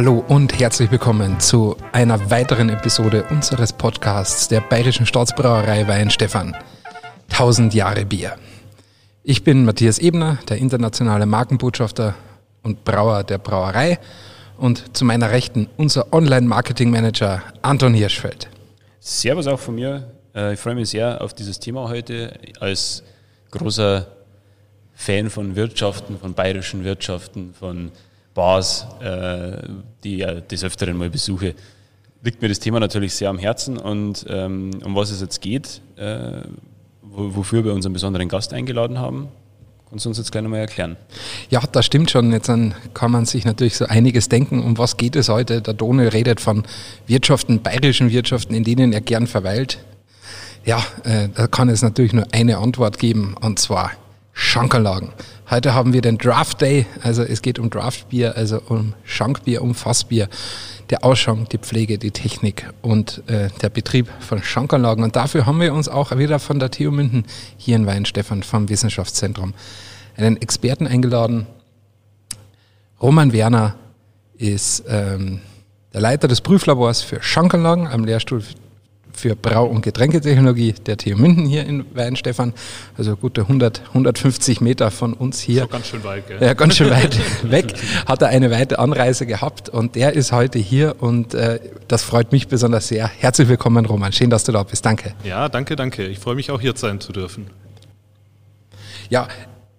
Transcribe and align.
Hallo 0.00 0.24
und 0.28 0.58
herzlich 0.58 0.90
willkommen 0.90 1.40
zu 1.40 1.76
einer 1.92 2.30
weiteren 2.30 2.70
Episode 2.70 3.22
unseres 3.28 3.70
Podcasts 3.70 4.48
der 4.48 4.62
Bayerischen 4.62 5.04
Staatsbrauerei 5.04 5.86
Weinstefan. 5.86 6.56
1000 7.28 7.74
Jahre 7.74 8.06
Bier. 8.06 8.36
Ich 9.24 9.44
bin 9.44 9.66
Matthias 9.66 9.98
Ebner, 9.98 10.38
der 10.48 10.56
internationale 10.56 11.26
Markenbotschafter 11.26 12.14
und 12.62 12.82
Brauer 12.82 13.24
der 13.24 13.36
Brauerei 13.36 13.98
und 14.56 14.96
zu 14.96 15.04
meiner 15.04 15.32
Rechten 15.32 15.68
unser 15.76 16.10
Online-Marketing-Manager 16.14 17.42
Anton 17.60 17.92
Hirschfeld. 17.92 18.48
Servus 19.00 19.46
auch 19.48 19.60
von 19.60 19.74
mir. 19.74 20.10
Äh, 20.34 20.54
ich 20.54 20.60
freue 20.60 20.76
mich 20.76 20.88
sehr 20.88 21.20
auf 21.20 21.34
dieses 21.34 21.60
Thema 21.60 21.90
heute 21.90 22.38
als 22.58 23.02
großer 23.50 24.06
Fan 24.94 25.28
von 25.28 25.56
Wirtschaften, 25.56 26.18
von 26.18 26.32
bayerischen 26.32 26.84
Wirtschaften, 26.84 27.52
von 27.52 27.92
Bars, 28.34 28.86
äh, 29.00 29.56
die 30.04 30.22
ich 30.22 30.40
des 30.48 30.64
Öfteren 30.64 30.96
mal 30.96 31.10
besuche, 31.10 31.54
liegt 32.22 32.42
mir 32.42 32.48
das 32.48 32.58
Thema 32.58 32.80
natürlich 32.80 33.14
sehr 33.14 33.30
am 33.30 33.38
Herzen 33.38 33.78
und 33.78 34.26
ähm, 34.28 34.70
um 34.84 34.94
was 34.94 35.10
es 35.10 35.20
jetzt 35.20 35.40
geht, 35.40 35.80
äh, 35.96 36.42
wofür 37.02 37.64
wir 37.64 37.72
unseren 37.72 37.92
besonderen 37.92 38.28
Gast 38.28 38.52
eingeladen 38.52 38.98
haben, 38.98 39.28
Kannst 39.90 40.04
du 40.04 40.10
uns 40.10 40.18
jetzt 40.18 40.30
gleich 40.30 40.44
nochmal 40.44 40.60
erklären? 40.60 40.96
Ja, 41.48 41.60
das 41.72 41.84
stimmt 41.84 42.12
schon. 42.12 42.30
Jetzt 42.30 42.48
kann 42.94 43.10
man 43.10 43.24
sich 43.24 43.44
natürlich 43.44 43.76
so 43.76 43.86
einiges 43.86 44.28
denken. 44.28 44.62
Um 44.62 44.78
was 44.78 44.96
geht 44.96 45.16
es 45.16 45.28
heute? 45.28 45.62
Der 45.62 45.74
Donel 45.74 46.06
redet 46.06 46.40
von 46.40 46.62
Wirtschaften, 47.08 47.60
bayerischen 47.60 48.12
Wirtschaften, 48.12 48.54
in 48.54 48.62
denen 48.62 48.92
er 48.92 49.00
gern 49.00 49.26
verweilt. 49.26 49.84
Ja, 50.64 50.80
äh, 51.02 51.28
da 51.34 51.48
kann 51.48 51.68
es 51.68 51.82
natürlich 51.82 52.12
nur 52.12 52.24
eine 52.30 52.58
Antwort 52.58 53.00
geben, 53.00 53.34
und 53.40 53.58
zwar 53.58 53.90
Schankerlagen. 54.32 55.10
Heute 55.50 55.74
haben 55.74 55.92
wir 55.92 56.00
den 56.00 56.16
Draft 56.16 56.60
Day, 56.60 56.86
also 57.02 57.24
es 57.24 57.42
geht 57.42 57.58
um 57.58 57.70
Draftbier, 57.70 58.36
also 58.36 58.62
um 58.68 58.94
Schankbier, 59.02 59.62
um 59.62 59.74
Fassbier, 59.74 60.28
der 60.90 61.04
Ausschank, 61.04 61.48
die 61.50 61.58
Pflege, 61.58 61.98
die 61.98 62.12
Technik 62.12 62.72
und 62.82 63.24
äh, 63.26 63.48
der 63.60 63.68
Betrieb 63.68 64.06
von 64.20 64.44
Schankanlagen. 64.44 65.02
Und 65.02 65.16
dafür 65.16 65.46
haben 65.46 65.60
wir 65.60 65.74
uns 65.74 65.88
auch 65.88 66.16
wieder 66.16 66.38
von 66.38 66.60
der 66.60 66.70
TU 66.70 66.92
München 66.92 67.24
hier 67.56 67.74
in 67.74 67.84
Weinstefan 67.84 68.44
vom 68.44 68.68
Wissenschaftszentrum 68.68 69.54
einen 70.16 70.40
Experten 70.40 70.86
eingeladen. 70.86 71.48
Roman 73.02 73.32
Werner 73.32 73.74
ist 74.38 74.84
ähm, 74.86 75.40
der 75.92 76.00
Leiter 76.00 76.28
des 76.28 76.42
Prüflabors 76.42 77.02
für 77.02 77.20
Schankanlagen 77.20 77.88
am 77.88 78.04
Lehrstuhl 78.04 78.44
für 79.12 79.36
Brau- 79.36 79.66
und 79.66 79.82
Getränketechnologie 79.82 80.74
der 80.86 80.96
TU 80.96 81.16
München 81.16 81.46
hier 81.46 81.66
in 81.66 81.84
Weinstefan. 81.94 82.52
Also 82.96 83.16
gute 83.16 83.42
100, 83.42 83.82
150 83.88 84.60
Meter 84.60 84.90
von 84.90 85.12
uns 85.12 85.40
hier. 85.40 85.62
So 85.62 85.68
ganz 85.68 85.86
schön 85.88 86.04
weit, 86.04 86.28
gell? 86.28 86.38
Ja, 86.40 86.54
ganz 86.54 86.76
schön 86.76 86.90
weit 86.90 87.18
weg. 87.50 87.74
Hat 88.06 88.22
er 88.22 88.28
eine 88.28 88.50
weite 88.50 88.78
Anreise 88.78 89.26
gehabt 89.26 89.68
und 89.68 89.94
der 89.94 90.14
ist 90.14 90.32
heute 90.32 90.58
hier 90.58 90.96
und 91.00 91.34
äh, 91.34 91.60
das 91.88 92.02
freut 92.02 92.32
mich 92.32 92.48
besonders 92.48 92.88
sehr. 92.88 93.08
Herzlich 93.08 93.48
willkommen, 93.48 93.86
Roman. 93.86 94.12
Schön, 94.12 94.30
dass 94.30 94.44
du 94.44 94.52
da 94.52 94.62
bist. 94.62 94.84
Danke. 94.84 95.14
Ja, 95.24 95.48
danke, 95.48 95.76
danke. 95.76 96.06
Ich 96.06 96.18
freue 96.18 96.34
mich 96.34 96.50
auch 96.50 96.60
hier 96.60 96.74
sein 96.76 97.00
zu 97.00 97.12
dürfen. 97.12 97.46
Ja, 99.08 99.28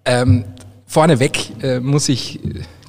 ähm, 0.06 0.46
vorneweg 0.86 1.64
äh, 1.64 1.80
muss 1.80 2.10
ich 2.10 2.40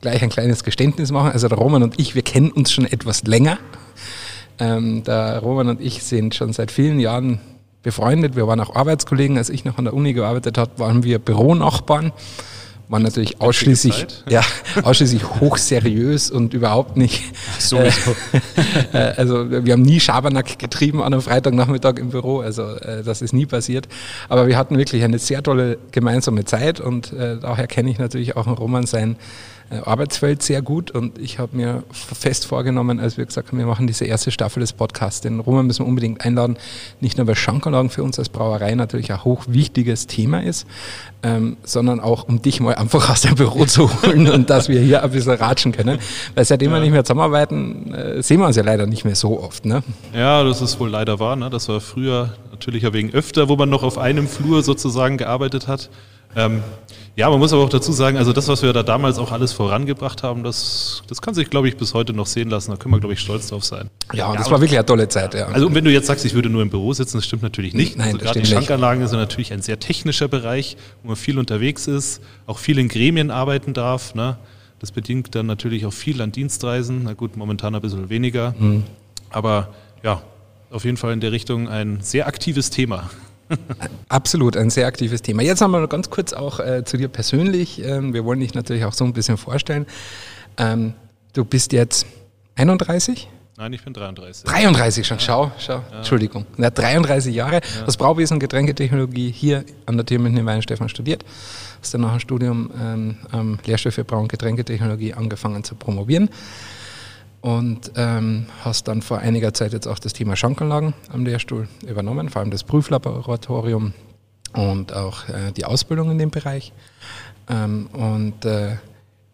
gleich 0.00 0.22
ein 0.22 0.28
kleines 0.30 0.64
Geständnis 0.64 1.10
machen. 1.10 1.32
Also 1.32 1.48
der 1.48 1.56
Roman 1.56 1.82
und 1.82 1.98
ich, 1.98 2.14
wir 2.14 2.22
kennen 2.22 2.50
uns 2.50 2.72
schon 2.72 2.84
etwas 2.84 3.22
länger. 3.22 3.58
Ähm, 4.62 5.02
der 5.02 5.40
Roman 5.40 5.68
und 5.70 5.80
ich 5.80 6.04
sind 6.04 6.36
schon 6.36 6.52
seit 6.52 6.70
vielen 6.70 7.00
Jahren 7.00 7.40
befreundet. 7.82 8.36
Wir 8.36 8.46
waren 8.46 8.60
auch 8.60 8.76
Arbeitskollegen. 8.76 9.36
Als 9.36 9.50
ich 9.50 9.64
noch 9.64 9.76
an 9.76 9.86
der 9.86 9.94
Uni 9.94 10.12
gearbeitet 10.12 10.56
habe, 10.56 10.78
waren 10.78 11.02
wir 11.02 11.18
Büronachbarn. 11.18 12.12
Waren 12.88 13.02
natürlich 13.02 13.40
ausschließlich, 13.40 14.06
ja, 14.28 14.42
ausschließlich 14.84 15.40
hochseriös 15.40 16.30
und 16.30 16.54
überhaupt 16.54 16.96
nicht. 16.96 17.22
Sowieso. 17.58 18.14
Äh, 18.92 19.14
also 19.16 19.50
wir 19.50 19.72
haben 19.72 19.82
nie 19.82 19.98
Schabernack 20.00 20.58
getrieben 20.58 21.00
an 21.00 21.14
einem 21.14 21.22
Freitagnachmittag 21.22 21.96
im 21.96 22.10
Büro. 22.10 22.40
Also 22.40 22.62
äh, 22.76 23.02
das 23.02 23.22
ist 23.22 23.32
nie 23.32 23.46
passiert. 23.46 23.88
Aber 24.28 24.46
wir 24.46 24.56
hatten 24.58 24.76
wirklich 24.76 25.02
eine 25.02 25.18
sehr 25.18 25.42
tolle 25.42 25.78
gemeinsame 25.92 26.44
Zeit 26.44 26.78
und 26.78 27.12
äh, 27.14 27.38
daher 27.38 27.66
kenne 27.66 27.90
ich 27.90 27.98
natürlich 27.98 28.36
auch 28.36 28.46
Roman 28.46 28.86
sein 28.86 29.12
äh, 29.12 29.51
Arbeitsfeld 29.80 30.42
sehr 30.42 30.62
gut 30.62 30.90
und 30.90 31.18
ich 31.18 31.38
habe 31.38 31.56
mir 31.56 31.82
fest 31.90 32.46
vorgenommen, 32.46 33.00
als 33.00 33.16
wir 33.16 33.24
gesagt 33.24 33.48
haben, 33.48 33.58
wir 33.58 33.66
machen 33.66 33.86
diese 33.86 34.04
erste 34.04 34.30
Staffel 34.30 34.60
des 34.60 34.72
Podcasts, 34.72 35.20
den 35.20 35.40
Roman 35.40 35.66
müssen 35.66 35.84
wir 35.84 35.88
unbedingt 35.88 36.24
einladen, 36.24 36.56
nicht 37.00 37.18
nur 37.18 37.26
weil 37.26 37.36
Schankanlagen 37.36 37.90
für 37.90 38.02
uns 38.02 38.18
als 38.18 38.28
Brauerei 38.28 38.74
natürlich 38.74 39.12
ein 39.12 39.24
hochwichtiges 39.24 40.06
Thema 40.06 40.42
ist, 40.42 40.66
ähm, 41.22 41.56
sondern 41.64 42.00
auch 42.00 42.28
um 42.28 42.42
dich 42.42 42.60
mal 42.60 42.74
einfach 42.74 43.10
aus 43.10 43.22
dem 43.22 43.34
Büro 43.34 43.64
zu 43.64 43.90
holen 44.02 44.28
und 44.28 44.50
dass 44.50 44.68
wir 44.68 44.80
hier 44.80 45.02
ein 45.02 45.10
bisschen 45.10 45.32
ratschen 45.32 45.72
können, 45.72 45.98
weil 46.34 46.44
seitdem 46.44 46.70
ja. 46.70 46.76
wir 46.76 46.80
nicht 46.80 46.92
mehr 46.92 47.04
zusammenarbeiten, 47.04 47.94
äh, 47.94 48.22
sehen 48.22 48.40
wir 48.40 48.46
uns 48.46 48.56
ja 48.56 48.62
leider 48.62 48.86
nicht 48.86 49.04
mehr 49.04 49.16
so 49.16 49.40
oft. 49.40 49.64
Ne? 49.64 49.82
Ja, 50.14 50.44
das 50.44 50.60
ist 50.60 50.78
wohl 50.80 50.90
leider 50.90 51.18
wahr, 51.18 51.36
ne? 51.36 51.50
das 51.50 51.68
war 51.68 51.80
früher 51.80 52.34
natürlich 52.50 52.82
ja 52.82 52.92
wegen 52.92 53.12
öfter, 53.12 53.48
wo 53.48 53.56
man 53.56 53.70
noch 53.70 53.82
auf 53.82 53.98
einem 53.98 54.28
Flur 54.28 54.62
sozusagen 54.62 55.16
gearbeitet 55.16 55.68
hat. 55.68 55.90
Ähm, 56.36 56.62
ja, 57.14 57.28
man 57.28 57.38
muss 57.38 57.52
aber 57.52 57.62
auch 57.62 57.68
dazu 57.68 57.92
sagen, 57.92 58.16
also 58.16 58.32
das, 58.32 58.48
was 58.48 58.62
wir 58.62 58.72
da 58.72 58.82
damals 58.82 59.18
auch 59.18 59.32
alles 59.32 59.52
vorangebracht 59.52 60.22
haben, 60.22 60.42
das, 60.42 61.02
das 61.08 61.20
kann 61.20 61.34
sich, 61.34 61.50
glaube 61.50 61.68
ich, 61.68 61.76
bis 61.76 61.92
heute 61.92 62.14
noch 62.14 62.26
sehen 62.26 62.48
lassen. 62.48 62.70
Da 62.70 62.78
können 62.78 62.94
wir, 62.94 63.00
glaube 63.00 63.12
ich, 63.12 63.20
stolz 63.20 63.48
drauf 63.48 63.64
sein. 63.64 63.90
Ja, 64.14 64.32
ja 64.32 64.38
das 64.38 64.50
war 64.50 64.60
wirklich 64.60 64.78
eine 64.78 64.86
tolle 64.86 65.08
Zeit. 65.08 65.34
Ja. 65.34 65.48
Also 65.48 65.74
wenn 65.74 65.84
du 65.84 65.92
jetzt 65.92 66.06
sagst, 66.06 66.24
ich 66.24 66.32
würde 66.32 66.48
nur 66.48 66.62
im 66.62 66.70
Büro 66.70 66.94
sitzen, 66.94 67.18
das 67.18 67.26
stimmt 67.26 67.42
natürlich 67.42 67.74
nicht. 67.74 67.98
Nein, 67.98 68.14
also 68.14 68.18
gerade 68.18 68.40
die 68.40 68.46
Schankanlagen 68.46 69.06
sind 69.06 69.18
natürlich 69.18 69.52
ein 69.52 69.60
sehr 69.60 69.78
technischer 69.78 70.28
Bereich, 70.28 70.78
wo 71.02 71.08
man 71.08 71.16
viel 71.16 71.38
unterwegs 71.38 71.86
ist, 71.86 72.22
auch 72.46 72.58
viel 72.58 72.78
in 72.78 72.88
Gremien 72.88 73.30
arbeiten 73.30 73.74
darf. 73.74 74.14
Ne? 74.14 74.38
Das 74.78 74.90
bedingt 74.90 75.34
dann 75.34 75.44
natürlich 75.44 75.84
auch 75.84 75.92
viel 75.92 76.22
an 76.22 76.32
Dienstreisen. 76.32 77.02
Na 77.04 77.12
gut, 77.12 77.36
momentan 77.36 77.74
ein 77.74 77.82
bisschen 77.82 78.08
weniger. 78.08 78.54
Mhm. 78.58 78.84
Aber 79.28 79.68
ja, 80.02 80.22
auf 80.70 80.86
jeden 80.86 80.96
Fall 80.96 81.12
in 81.12 81.20
der 81.20 81.32
Richtung 81.32 81.68
ein 81.68 81.98
sehr 82.00 82.26
aktives 82.26 82.70
Thema. 82.70 83.10
Absolut, 84.08 84.56
ein 84.56 84.70
sehr 84.70 84.86
aktives 84.86 85.22
Thema. 85.22 85.42
Jetzt 85.42 85.60
haben 85.60 85.70
wir 85.70 85.80
noch 85.80 85.88
ganz 85.88 86.10
kurz 86.10 86.32
auch 86.32 86.60
äh, 86.60 86.84
zu 86.84 86.96
dir 86.96 87.08
persönlich. 87.08 87.82
Ähm, 87.84 88.14
wir 88.14 88.24
wollen 88.24 88.40
dich 88.40 88.54
natürlich 88.54 88.84
auch 88.84 88.92
so 88.92 89.04
ein 89.04 89.12
bisschen 89.12 89.36
vorstellen. 89.36 89.86
Ähm, 90.56 90.94
du 91.32 91.44
bist 91.44 91.72
jetzt 91.72 92.06
31? 92.56 93.28
Nein, 93.56 93.72
ich 93.74 93.84
bin 93.84 93.92
33. 93.92 94.44
33 94.44 95.06
schon, 95.06 95.20
schau, 95.20 95.52
schau, 95.58 95.82
ja. 95.90 95.98
Entschuldigung. 95.98 96.46
Ja, 96.56 96.70
33 96.70 97.34
Jahre, 97.34 97.56
ja. 97.56 97.84
das 97.84 97.96
Brauwesen 97.96 98.34
und 98.34 98.40
Getränketechnologie 98.40 99.30
hier 99.30 99.64
an 99.86 99.96
der 99.96 100.06
TU 100.06 100.18
München 100.18 100.38
in 100.40 100.46
Weinstefan 100.46 100.88
studiert. 100.88 101.24
Hast 101.80 101.94
dann 101.94 102.00
nach 102.00 102.12
dem 102.12 102.20
Studium 102.20 102.70
ähm, 102.80 103.16
am 103.30 103.58
Lehrstuhl 103.64 103.92
für 103.92 104.04
Brau- 104.04 104.20
und 104.20 104.28
Getränketechnologie 104.28 105.14
angefangen 105.14 105.64
zu 105.64 105.74
promovieren 105.74 106.30
und 107.42 107.92
ähm, 107.96 108.46
hast 108.64 108.88
dann 108.88 109.02
vor 109.02 109.18
einiger 109.18 109.52
Zeit 109.52 109.72
jetzt 109.72 109.86
auch 109.86 109.98
das 109.98 110.14
Thema 110.14 110.36
Schankanlagen 110.36 110.94
am 111.12 111.26
Lehrstuhl 111.26 111.68
übernommen, 111.86 112.30
vor 112.30 112.40
allem 112.40 112.50
das 112.50 112.64
Prüflaboratorium 112.64 113.92
und 114.54 114.92
auch 114.94 115.28
äh, 115.28 115.52
die 115.52 115.64
Ausbildung 115.64 116.10
in 116.12 116.18
dem 116.18 116.30
Bereich. 116.30 116.72
Ähm, 117.50 117.88
und 117.92 118.44
äh, 118.44 118.76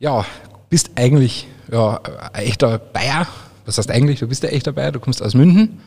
ja, 0.00 0.24
bist 0.70 0.92
eigentlich 0.96 1.46
ja, 1.70 2.00
ein 2.32 2.44
echter 2.44 2.78
Bayer. 2.78 3.26
Was 3.66 3.76
heißt 3.76 3.90
eigentlich? 3.90 4.20
Du 4.20 4.26
bist 4.26 4.44
ein 4.44 4.52
echter 4.52 4.72
Bayer, 4.72 4.92
du 4.92 5.00
kommst 5.00 5.22
aus 5.22 5.34
München 5.34 5.80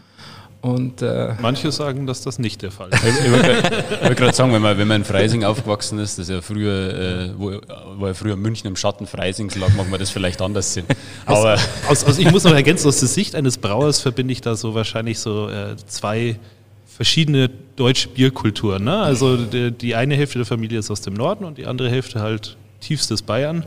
und, 0.61 1.01
äh 1.01 1.33
Manche 1.41 1.71
sagen, 1.71 2.05
dass 2.05 2.21
das 2.21 2.37
nicht 2.37 2.61
der 2.61 2.69
Fall 2.69 2.89
ist. 2.89 3.03
ich 3.03 3.31
wollte 3.31 4.15
gerade 4.15 4.33
sagen, 4.33 4.53
wenn 4.53 4.61
man, 4.61 4.77
wenn 4.77 4.87
man 4.87 5.01
in 5.01 5.05
Freising 5.05 5.43
aufgewachsen 5.43 5.97
ist, 5.97 6.19
das 6.19 6.29
ja 6.29 6.41
früher, 6.41 6.93
äh, 6.93 7.29
wo, 7.35 7.59
wo 7.97 8.07
ja 8.07 8.13
früher 8.13 8.35
München 8.35 8.67
im 8.67 8.75
Schatten 8.75 9.07
Freisings 9.07 9.55
lag, 9.55 9.73
mag 9.75 9.89
man 9.89 9.99
das 9.99 10.11
vielleicht 10.11 10.39
anders 10.39 10.73
sehen. 10.73 10.85
Aber 11.25 11.53
aus, 11.53 11.61
aus, 11.89 12.03
aus, 12.03 12.17
ich 12.19 12.29
muss 12.29 12.43
noch 12.43 12.53
ergänzen, 12.53 12.87
aus 12.87 12.99
der 12.99 13.07
Sicht 13.07 13.35
eines 13.35 13.57
Brauers 13.57 14.01
verbinde 14.01 14.33
ich 14.33 14.41
da 14.41 14.55
so 14.55 14.75
wahrscheinlich 14.75 15.19
so 15.19 15.49
äh, 15.49 15.75
zwei 15.87 16.37
verschiedene 16.85 17.49
deutsche 17.75 18.09
Bierkulturen. 18.09 18.83
Ne? 18.83 18.95
Also 18.95 19.37
die, 19.37 19.71
die 19.71 19.95
eine 19.95 20.15
Hälfte 20.15 20.37
der 20.37 20.45
Familie 20.45 20.77
ist 20.77 20.91
aus 20.91 21.01
dem 21.01 21.15
Norden 21.15 21.45
und 21.45 21.57
die 21.57 21.65
andere 21.65 21.89
Hälfte 21.89 22.21
halt 22.21 22.55
tiefstes 22.81 23.23
Bayern. 23.23 23.65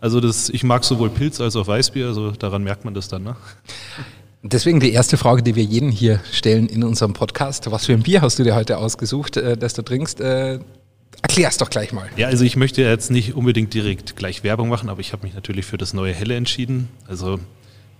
Also 0.00 0.20
das, 0.20 0.48
ich 0.50 0.62
mag 0.62 0.84
sowohl 0.84 1.10
Pilz 1.10 1.40
als 1.40 1.56
auch 1.56 1.66
Weißbier, 1.66 2.06
also 2.06 2.30
daran 2.30 2.62
merkt 2.62 2.84
man 2.84 2.94
das 2.94 3.08
dann. 3.08 3.24
Ne? 3.24 3.34
Deswegen 4.52 4.78
die 4.78 4.92
erste 4.92 5.16
Frage, 5.16 5.42
die 5.42 5.56
wir 5.56 5.64
jeden 5.64 5.90
hier 5.90 6.20
stellen 6.30 6.68
in 6.68 6.84
unserem 6.84 7.14
Podcast. 7.14 7.68
Was 7.72 7.86
für 7.86 7.94
ein 7.94 8.02
Bier 8.02 8.20
hast 8.20 8.38
du 8.38 8.44
dir 8.44 8.54
heute 8.54 8.78
ausgesucht, 8.78 9.36
äh, 9.36 9.56
das 9.56 9.74
du 9.74 9.82
trinkst? 9.82 10.20
Äh, 10.20 10.60
erklär's 11.20 11.56
doch 11.56 11.68
gleich 11.68 11.92
mal. 11.92 12.08
Ja, 12.16 12.28
also 12.28 12.44
ich 12.44 12.54
möchte 12.54 12.80
jetzt 12.82 13.10
nicht 13.10 13.34
unbedingt 13.34 13.74
direkt 13.74 14.14
gleich 14.14 14.44
Werbung 14.44 14.68
machen, 14.68 14.88
aber 14.88 15.00
ich 15.00 15.12
habe 15.12 15.24
mich 15.24 15.34
natürlich 15.34 15.66
für 15.66 15.78
das 15.78 15.94
neue 15.94 16.12
Helle 16.12 16.36
entschieden. 16.36 16.88
Also 17.08 17.40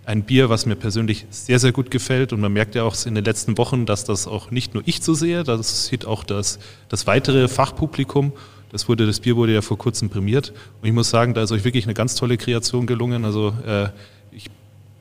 ein 0.04 0.22
Bier, 0.22 0.48
was 0.48 0.66
mir 0.66 0.76
persönlich 0.76 1.26
sehr, 1.31 1.58
sehr 1.58 1.72
gut 1.72 1.90
gefällt. 1.90 2.32
Und 2.32 2.40
man 2.40 2.52
merkt 2.52 2.76
ja 2.76 2.84
auch 2.84 2.94
in 3.06 3.16
den 3.16 3.25
letzten 3.25 3.58
Wochen, 3.58 3.84
dass 3.84 4.04
das 4.04 4.28
auch 4.28 4.52
nicht 4.52 4.72
nur 4.72 4.84
ich 4.87 5.02
so 5.02 5.14
sehe, 5.14 5.43
das 5.43 5.87
sieht 5.87 6.04
auch 6.04 6.22
das, 6.22 6.60
das 6.88 7.08
weitere 7.08 7.48
Fachpublikum. 7.48 8.32
Das, 8.70 8.88
wurde, 8.88 9.06
das 9.06 9.19
Bier 9.19 9.37
wurde 9.37 9.52
ja 9.52 9.62
vor 9.62 9.78
kurzem 9.78 10.10
prämiert. 10.10 10.52
Und 10.81 10.87
ich 10.87 10.93
muss 10.93 11.10
sagen, 11.10 11.34
da 11.34 11.43
ist 11.43 11.50
euch 11.50 11.64
wirklich 11.64 11.84
eine 11.84 11.94
ganz 11.94 12.14
tolle 12.14 12.37
Kreation 12.37 12.87
gelungen. 12.87 13.25
Also 13.25 13.52
äh, 13.66 13.88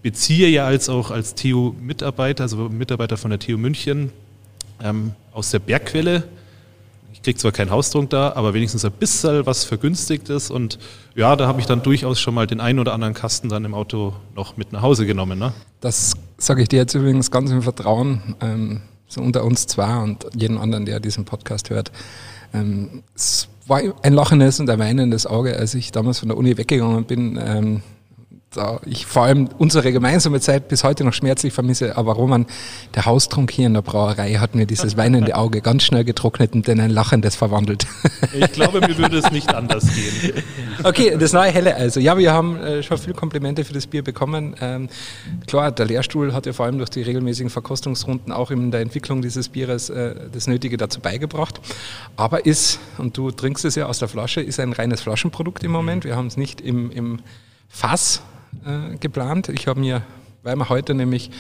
beziehe 0.06 0.50
ja 0.50 0.68
als 0.68 0.88
auch 0.88 1.10
als 1.10 1.34
TU-Mitarbeiter, 1.34 2.44
also 2.44 2.70
Mitarbeiter 2.70 3.18
von 3.18 3.32
der 3.32 3.40
TU 3.40 3.58
München, 3.58 4.12
ähm, 4.84 5.14
aus 5.32 5.50
der 5.50 5.58
Bergquelle. 5.58 6.26
ich 7.12 7.24
kriege 7.24 7.40
zwar 7.40 7.52
keinen 7.52 7.72
Hausdruck 7.72 8.12
da, 8.12 8.34
aber 8.34 8.54
wenigstens 8.54 8.86
ein 8.86 8.92
bisschen 8.92 9.48
was 9.48 9.64
Vergünstigtes. 9.64 10.52
Und 10.52 10.78
ja, 11.16 11.36
da 11.36 11.48
habe 11.48 11.60
ich 11.60 11.66
dann 11.66 11.82
durchaus 11.82 12.20
schon 12.20 12.36
mal 12.36 12.46
den 12.46 12.60
einen 12.60 12.78
oder 12.78 12.94
anderen 12.94 13.16
Kasten 13.16 13.50
dann 13.50 13.66
im 13.66 13.74
Auto 13.74 14.14
noch 14.36 14.58
mit 14.58 14.72
nach 14.74 14.84
Hause 14.84 15.08
genommen. 15.08 15.40
Ne? 15.40 15.54
Das 15.82 16.14
sage 16.38 16.62
ich 16.62 16.68
dir 16.68 16.78
jetzt 16.78 16.94
übrigens 16.94 17.32
ganz 17.32 17.50
im 17.50 17.64
Vertrauen, 17.64 18.36
ähm, 18.42 18.82
so 19.08 19.22
unter 19.22 19.44
uns 19.44 19.66
zwei 19.66 20.04
und 20.04 20.28
jedem 20.36 20.60
anderen, 20.60 20.86
der 20.86 21.00
diesen 21.00 21.26
Podcast 21.26 21.72
hört. 21.72 21.92
Ähm, 22.54 23.02
es 23.16 23.48
war 23.66 23.82
ein 24.04 24.14
lachendes 24.14 24.60
und 24.60 24.70
ein 24.70 24.78
weinendes 24.78 25.26
Auge, 25.26 25.58
als 25.58 25.74
ich 25.74 25.92
damals 25.92 26.20
von 26.20 26.30
der 26.30 26.38
Uni 26.38 26.56
weggegangen 26.60 27.06
bin. 27.06 27.82
Da 28.56 28.80
ich 28.86 29.06
vor 29.06 29.24
allem 29.24 29.50
unsere 29.58 29.92
gemeinsame 29.92 30.40
Zeit 30.40 30.70
bis 30.70 30.86
heute 30.86 31.04
noch 31.04 31.14
schmerzlich 31.14 31.52
vermisse. 31.52 31.98
Aber 31.98 32.14
Roman, 32.14 32.46
der 32.96 33.06
Haustrunk 33.06 33.52
hier 33.52 33.68
in 33.68 33.74
der 33.74 33.82
Brauerei 33.82 34.36
hat 34.36 34.56
mir 34.56 34.66
dieses 34.66 34.96
weinende 34.98 35.36
Auge 35.36 35.60
ganz 35.60 35.84
schnell 35.84 36.06
getrocknet 36.06 36.54
und 36.54 36.66
in 36.70 36.80
ein 36.80 36.90
lachendes 36.90 37.36
verwandelt. 37.36 37.86
Ich 38.34 38.54
glaube, 38.54 38.80
mir 38.80 38.98
würde 38.98 39.18
es 39.18 39.30
nicht 39.32 39.54
anders 39.54 39.94
gehen. 39.94 40.44
Okay, 40.84 41.16
das 41.18 41.34
neue 41.34 41.52
Helle 41.52 41.76
also. 41.76 42.00
Ja, 42.00 42.18
wir 42.18 42.32
haben 42.32 42.58
äh, 42.58 42.84
schon 42.84 42.98
viele 42.98 43.14
Komplimente 43.14 43.64
für 43.64 43.74
das 43.74 43.88
Bier 43.88 44.04
bekommen. 44.04 44.56
Ähm, 44.62 44.90
klar, 45.48 45.72
der 45.72 45.86
Lehrstuhl 45.86 46.34
hat 46.34 46.46
ja 46.46 46.54
vor 46.54 46.66
allem 46.66 46.78
durch 46.78 46.90
die 46.90 47.02
regelmäßigen 47.02 47.50
Verkostungsrunden 47.50 48.32
auch 48.32 48.52
in 48.52 48.72
der 48.72 48.82
Entwicklung 48.82 49.22
dieses 49.22 49.50
Bieres 49.50 49.90
äh, 49.90 50.16
das 50.32 50.48
Nötige 50.48 50.78
dazu 50.78 51.00
beigebracht. 51.00 51.60
Aber 52.18 52.46
ist, 52.46 52.80
und 52.98 53.18
du 53.18 53.32
trinkst 53.32 53.66
es 53.66 53.76
ja 53.76 53.88
aus 53.88 54.00
der 54.00 54.10
Flasche, 54.10 54.42
ist 54.42 54.60
ein 54.60 54.74
reines 54.74 55.02
Flaschenprodukt 55.02 55.64
im 55.64 55.72
Moment. 55.72 56.04
Wir 56.04 56.16
haben 56.16 56.28
es 56.28 56.38
nicht 56.38 56.62
im, 56.62 56.92
im 56.92 57.20
Fass 57.68 58.22
äh, 58.66 58.98
geplant. 58.98 59.50
Ich 59.50 59.68
habe 59.68 59.80
mir, 59.80 60.02
weil 60.44 60.56
wir 60.56 60.70
heute 60.70 60.94
nämlich 60.94 61.32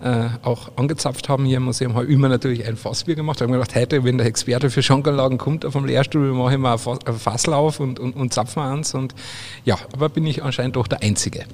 äh, 0.00 0.28
auch 0.42 0.76
angezapft 0.76 1.28
haben 1.28 1.44
hier 1.44 1.58
im 1.58 1.64
Museum, 1.64 1.94
habe 1.94 2.06
ich 2.06 2.12
immer 2.12 2.28
natürlich 2.28 2.66
ein 2.66 2.76
Fassbier 2.76 3.14
gemacht. 3.14 3.40
Da 3.40 3.44
habe 3.44 3.52
ich 3.52 3.58
mir 3.58 3.64
gedacht, 3.64 3.80
heute, 3.80 4.04
wenn 4.04 4.18
der 4.18 4.26
Experte 4.26 4.70
für 4.70 4.82
Schankanlagen 4.82 5.38
kommt 5.38 5.64
vom 5.64 5.84
Lehrstuhl, 5.84 6.32
mache 6.32 6.54
ich 6.54 6.58
mal 6.58 6.78
einen 7.04 7.18
Fasslauf 7.18 7.80
und, 7.80 7.98
und, 7.98 8.14
und 8.14 8.32
zapfen 8.32 8.62
ans. 8.62 8.94
Und 8.94 9.14
ja, 9.64 9.76
aber 9.92 10.08
bin 10.08 10.26
ich 10.26 10.42
anscheinend 10.42 10.76
doch 10.76 10.86
der 10.86 11.02
Einzige. 11.02 11.44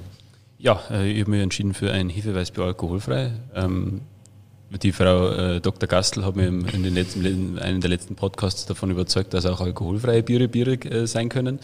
Ja, 0.57 0.79
äh, 0.89 1.11
ich 1.11 1.21
habe 1.21 1.31
mich 1.31 1.41
entschieden 1.41 1.73
für 1.73 1.91
ein 1.91 2.09
Hefeweißbier 2.09 2.63
alkoholfrei. 2.63 3.31
Ähm, 3.55 4.01
die 4.81 4.91
Frau 4.91 5.29
äh, 5.29 5.61
Dr. 5.61 5.87
Gastel 5.87 6.25
hat 6.25 6.35
mir 6.35 6.47
in 6.47 6.83
den 6.83 6.93
letzten, 6.93 7.25
in 7.25 7.59
einem 7.59 7.81
der 7.81 7.89
letzten 7.89 8.15
Podcasts 8.15 8.65
davon 8.65 8.91
überzeugt, 8.91 9.33
dass 9.33 9.45
auch 9.45 9.61
alkoholfreie 9.61 10.23
Biere 10.23 10.47
Biere 10.47 10.73
äh, 10.73 11.07
sein 11.07 11.29
können. 11.29 11.59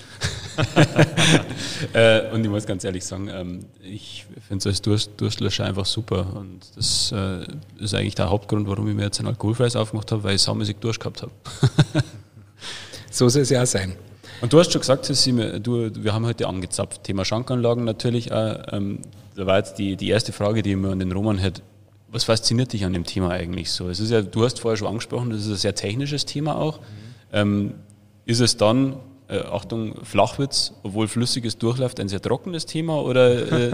äh, 1.94 2.30
und 2.32 2.44
ich 2.44 2.50
muss 2.50 2.66
ganz 2.66 2.84
ehrlich 2.84 3.04
sagen, 3.06 3.30
ähm, 3.30 3.66
ich 3.82 4.26
finde 4.48 4.60
es 4.60 4.68
als 4.68 4.82
Durst, 4.82 5.12
Durstlöscher 5.18 5.66
einfach 5.66 5.86
super. 5.86 6.36
Und 6.36 6.60
das 6.76 7.12
äh, 7.12 7.46
ist 7.80 7.94
eigentlich 7.94 8.16
der 8.16 8.30
Hauptgrund, 8.30 8.68
warum 8.68 8.88
ich 8.88 8.96
mir 8.96 9.04
jetzt 9.04 9.20
ein 9.20 9.28
alkoholfreies 9.28 9.76
aufgemacht 9.76 10.12
habe, 10.12 10.24
weil 10.24 10.36
ich 10.36 10.42
saumäßig 10.42 10.78
Durst 10.78 11.00
gehabt 11.00 11.22
habe. 11.22 11.32
so 13.12 13.30
soll 13.30 13.42
es 13.44 13.50
ja 13.50 13.64
auch 13.64 13.68
sein. 13.68 13.94
Und 14.42 14.54
du 14.54 14.60
hast 14.60 14.72
schon 14.72 14.82
gesagt, 14.82 15.06
Ceci, 15.06 15.34
du, 15.62 15.92
wir 15.96 16.14
haben 16.14 16.26
heute 16.26 16.48
angezapft. 16.48 17.04
Thema 17.04 17.26
Schankanlagen 17.26 17.84
natürlich 17.84 18.32
auch. 18.32 18.58
Ähm, 18.72 19.00
da 19.36 19.46
war 19.46 19.58
jetzt 19.58 19.78
die, 19.78 19.96
die 19.96 20.10
erste 20.10 20.32
Frage, 20.32 20.62
die 20.62 20.76
mir 20.76 20.92
an 20.92 21.00
den 21.00 21.12
Roman 21.12 21.42
hat 21.42 21.62
was 22.12 22.26
fasziniert 22.26 22.74
dich 22.74 22.86
an 22.86 22.94
dem 22.94 23.06
Thema 23.06 23.32
eigentlich 23.32 23.72
so? 23.72 23.90
Es 23.90 24.00
ist 24.00 24.12
ja, 24.12 24.22
du 24.22 24.44
hast 24.44 24.60
vorher 24.60 24.78
schon 24.78 24.88
angesprochen, 24.88 25.30
das 25.30 25.42
ist 25.42 25.48
ein 25.48 25.56
sehr 25.56 25.76
technisches 25.76 26.26
Thema 26.26 26.56
auch. 26.58 26.80
Mhm. 26.80 26.84
Ähm, 27.34 27.74
ist 28.26 28.42
es 28.42 28.58
dann, 28.58 28.98
äh, 29.30 29.40
Achtung, 29.40 29.96
Flachwitz, 30.04 30.74
obwohl 30.84 31.08
flüssiges 31.08 31.58
durchläuft, 31.58 32.00
ein 32.02 32.10
sehr 32.10 32.22
trockenes 32.22 32.66
Thema? 32.66 33.02
Oder, 33.02 33.52
äh, 33.52 33.72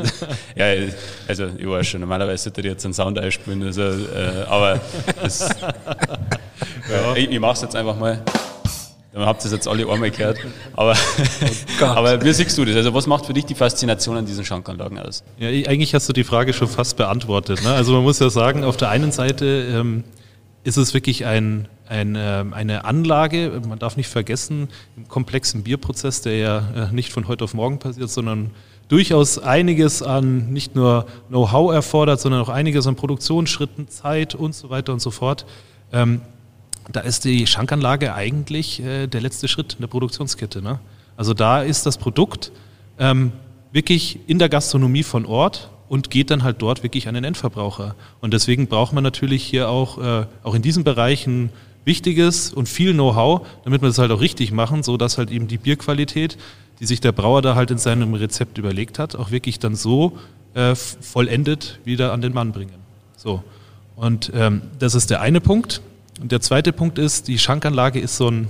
ja, 0.56 0.88
also 1.28 1.48
ich 1.57 1.68
weiß 1.68 1.88
schon, 1.88 2.01
normalerweise 2.01 2.44
sollte 2.44 2.62
ich 2.62 2.68
jetzt 2.68 2.86
einen 2.86 2.94
Sound 2.94 3.18
einspielen, 3.18 3.63
also, 3.63 3.81
äh, 3.81 4.45
aber 4.48 4.80
das, 5.22 5.50
ja. 6.92 7.16
ich, 7.16 7.31
ich 7.31 7.40
mache 7.40 7.54
es 7.54 7.62
jetzt 7.62 7.75
einfach 7.75 7.98
mal. 7.98 8.24
Dann 9.13 9.25
habt 9.25 9.42
ihr 9.42 9.45
es 9.45 9.51
jetzt 9.51 9.68
alle 9.68 9.89
einmal 9.89 10.12
gehört. 10.12 10.38
Aber, 10.75 10.94
oh 11.81 11.86
aber 11.86 12.24
wie 12.24 12.33
siehst 12.33 12.57
du 12.57 12.65
das? 12.65 12.75
Also 12.75 12.94
was 12.94 13.07
macht 13.07 13.25
für 13.25 13.33
dich 13.33 13.45
die 13.45 13.56
Faszination 13.56 14.18
an 14.18 14.25
diesen 14.25 14.45
Schankanlagen 14.45 15.00
aus? 15.00 15.24
Ja, 15.39 15.48
eigentlich 15.48 15.94
hast 15.94 16.07
du 16.07 16.13
die 16.13 16.24
Frage 16.24 16.54
schon 16.54 16.68
fast 16.68 16.98
beantwortet. 16.98 17.63
Ne? 17.63 17.71
Also 17.71 17.94
man 17.94 18.04
muss 18.04 18.19
ja 18.19 18.30
sagen, 18.30 18.63
auf 18.63 18.77
der 18.77 18.89
einen 18.89 19.12
Seite 19.12 19.45
ähm, 19.45 20.04
ist 20.63 20.77
es 20.77 20.94
wirklich 20.94 21.25
ein, 21.25 21.68
ein, 21.88 22.15
äh, 22.15 22.44
eine 22.51 22.86
Anlage, 22.86 23.62
man 23.68 23.80
darf 23.80 23.98
nicht 23.98 24.09
vergessen, 24.09 24.68
im 24.98 25.07
komplexen 25.07 25.63
Bierprozess, 25.63 26.21
der 26.21 26.38
ja 26.38 26.57
äh, 26.75 26.94
nicht 26.94 27.13
von 27.13 27.27
heute 27.27 27.45
auf 27.45 27.54
morgen 27.54 27.80
passiert, 27.80 28.09
sondern 28.09 28.51
durchaus 28.89 29.39
einiges 29.39 30.01
an 30.01 30.50
nicht 30.51 30.75
nur 30.75 31.06
Know-how 31.30 31.74
erfordert, 31.74 32.19
sondern 32.19 32.42
auch 32.42 32.50
einiges 32.50 32.88
an 32.88 32.95
Produktionsschritten, 32.95 33.88
Zeit 33.88 34.36
und 34.36 34.54
so 34.56 34.69
weiter 34.69 34.94
und 34.94 35.01
so 35.01 35.12
fort. 35.12 35.45
Ähm, 35.92 36.21
da 36.92 37.01
ist 37.01 37.25
die 37.25 37.48
Schankanlage 37.48 38.13
eigentlich 38.13 38.81
äh, 38.81 39.07
der 39.07 39.22
letzte 39.22 39.48
Schritt 39.48 39.74
in 39.74 39.81
der 39.81 39.88
Produktionskette. 39.88 40.62
Ne? 40.62 40.80
Also 41.16 41.34
da 41.34 41.62
ist 41.62 41.86
das 41.86 41.98
Produkt 41.98 42.51
ähm, 43.00 43.31
wirklich 43.72 44.19
in 44.28 44.39
der 44.39 44.50
Gastronomie 44.50 45.04
von 45.04 45.25
Ort 45.25 45.69
und 45.89 46.10
geht 46.10 46.31
dann 46.31 46.44
halt 46.44 46.62
dort 46.62 46.84
wirklich 46.84 47.07
an 47.07 47.16
den 47.16 47.24
Endverbraucher. 47.24 47.95
Und 48.22 48.34
deswegen 48.34 48.68
braucht 48.68 48.94
man 48.94 49.04
natürlich 49.04 49.44
hier 49.44 49.69
auch, 49.69 49.98
äh, 49.98 50.25
auch 50.44 50.54
in 50.54 50.62
diesen 50.62 50.84
Bereichen 50.84 51.50
wichtiges 51.86 52.54
und 52.54 52.68
viel 52.68 52.94
Know-how, 52.94 53.48
damit 53.63 53.81
wir 53.81 53.88
das 53.88 53.98
halt 53.98 54.12
auch 54.12 54.19
richtig 54.19 54.51
machen, 54.51 54.83
so 54.83 54.98
dass 54.98 55.18
halt 55.18 55.31
eben 55.31 55.48
die 55.48 55.57
Bierqualität, 55.57 56.38
die 56.80 56.86
sich 56.86 57.00
der 57.00 57.13
Brauer 57.13 57.42
da 57.42 57.56
halt 57.56 57.72
in 57.72 57.78
seinem 57.78 58.13
Rezept 58.13 58.57
überlegt 58.57 59.00
hat, 59.00 59.16
auch 59.16 59.31
wirklich 59.31 59.60
dann 59.60 59.75
so 59.75 60.18
äh, 60.54 60.75
vollendet 60.75 61.80
wieder 61.86 62.12
an 62.12 62.22
den 62.22 62.33
Mann 62.33 62.51
bringen. 62.51 62.75
So. 63.16 63.42
Und 63.95 64.31
ähm, 64.36 64.62
das 64.80 64.95
ist 64.95 65.10
der 65.10 65.22
eine 65.22 65.42
Punkt. 65.42 65.81
Und 66.19 66.31
der 66.31 66.42
zweite 66.42 66.74
Punkt 66.74 66.98
ist, 66.98 67.28
die 67.28 67.38
Schankanlage 67.38 68.00
ist 68.00 68.18
so 68.18 68.30
ein, 68.30 68.48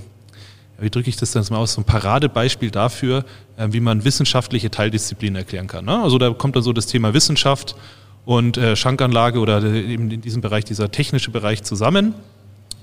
wie 0.78 0.90
drücke 0.90 1.10
ich 1.10 1.16
das 1.16 1.32
denn 1.32 1.44
mal 1.50 1.58
aus, 1.58 1.74
so 1.74 1.80
ein 1.80 1.84
Paradebeispiel 1.84 2.70
dafür, 2.70 3.24
äh, 3.56 3.68
wie 3.70 3.80
man 3.80 4.04
wissenschaftliche 4.04 4.70
Teildisziplinen 4.70 5.36
erklären 5.36 5.66
kann. 5.66 5.84
Ne? 5.84 6.02
Also 6.02 6.18
da 6.18 6.30
kommt 6.30 6.56
dann 6.56 6.62
so 6.62 6.72
das 6.72 6.86
Thema 6.86 7.14
Wissenschaft 7.14 7.76
und 8.24 8.56
äh, 8.56 8.76
Schankanlage 8.76 9.38
oder 9.38 9.62
eben 9.62 10.10
in 10.10 10.20
diesem 10.20 10.40
Bereich 10.40 10.64
dieser 10.64 10.90
technische 10.90 11.30
Bereich 11.30 11.62
zusammen. 11.62 12.14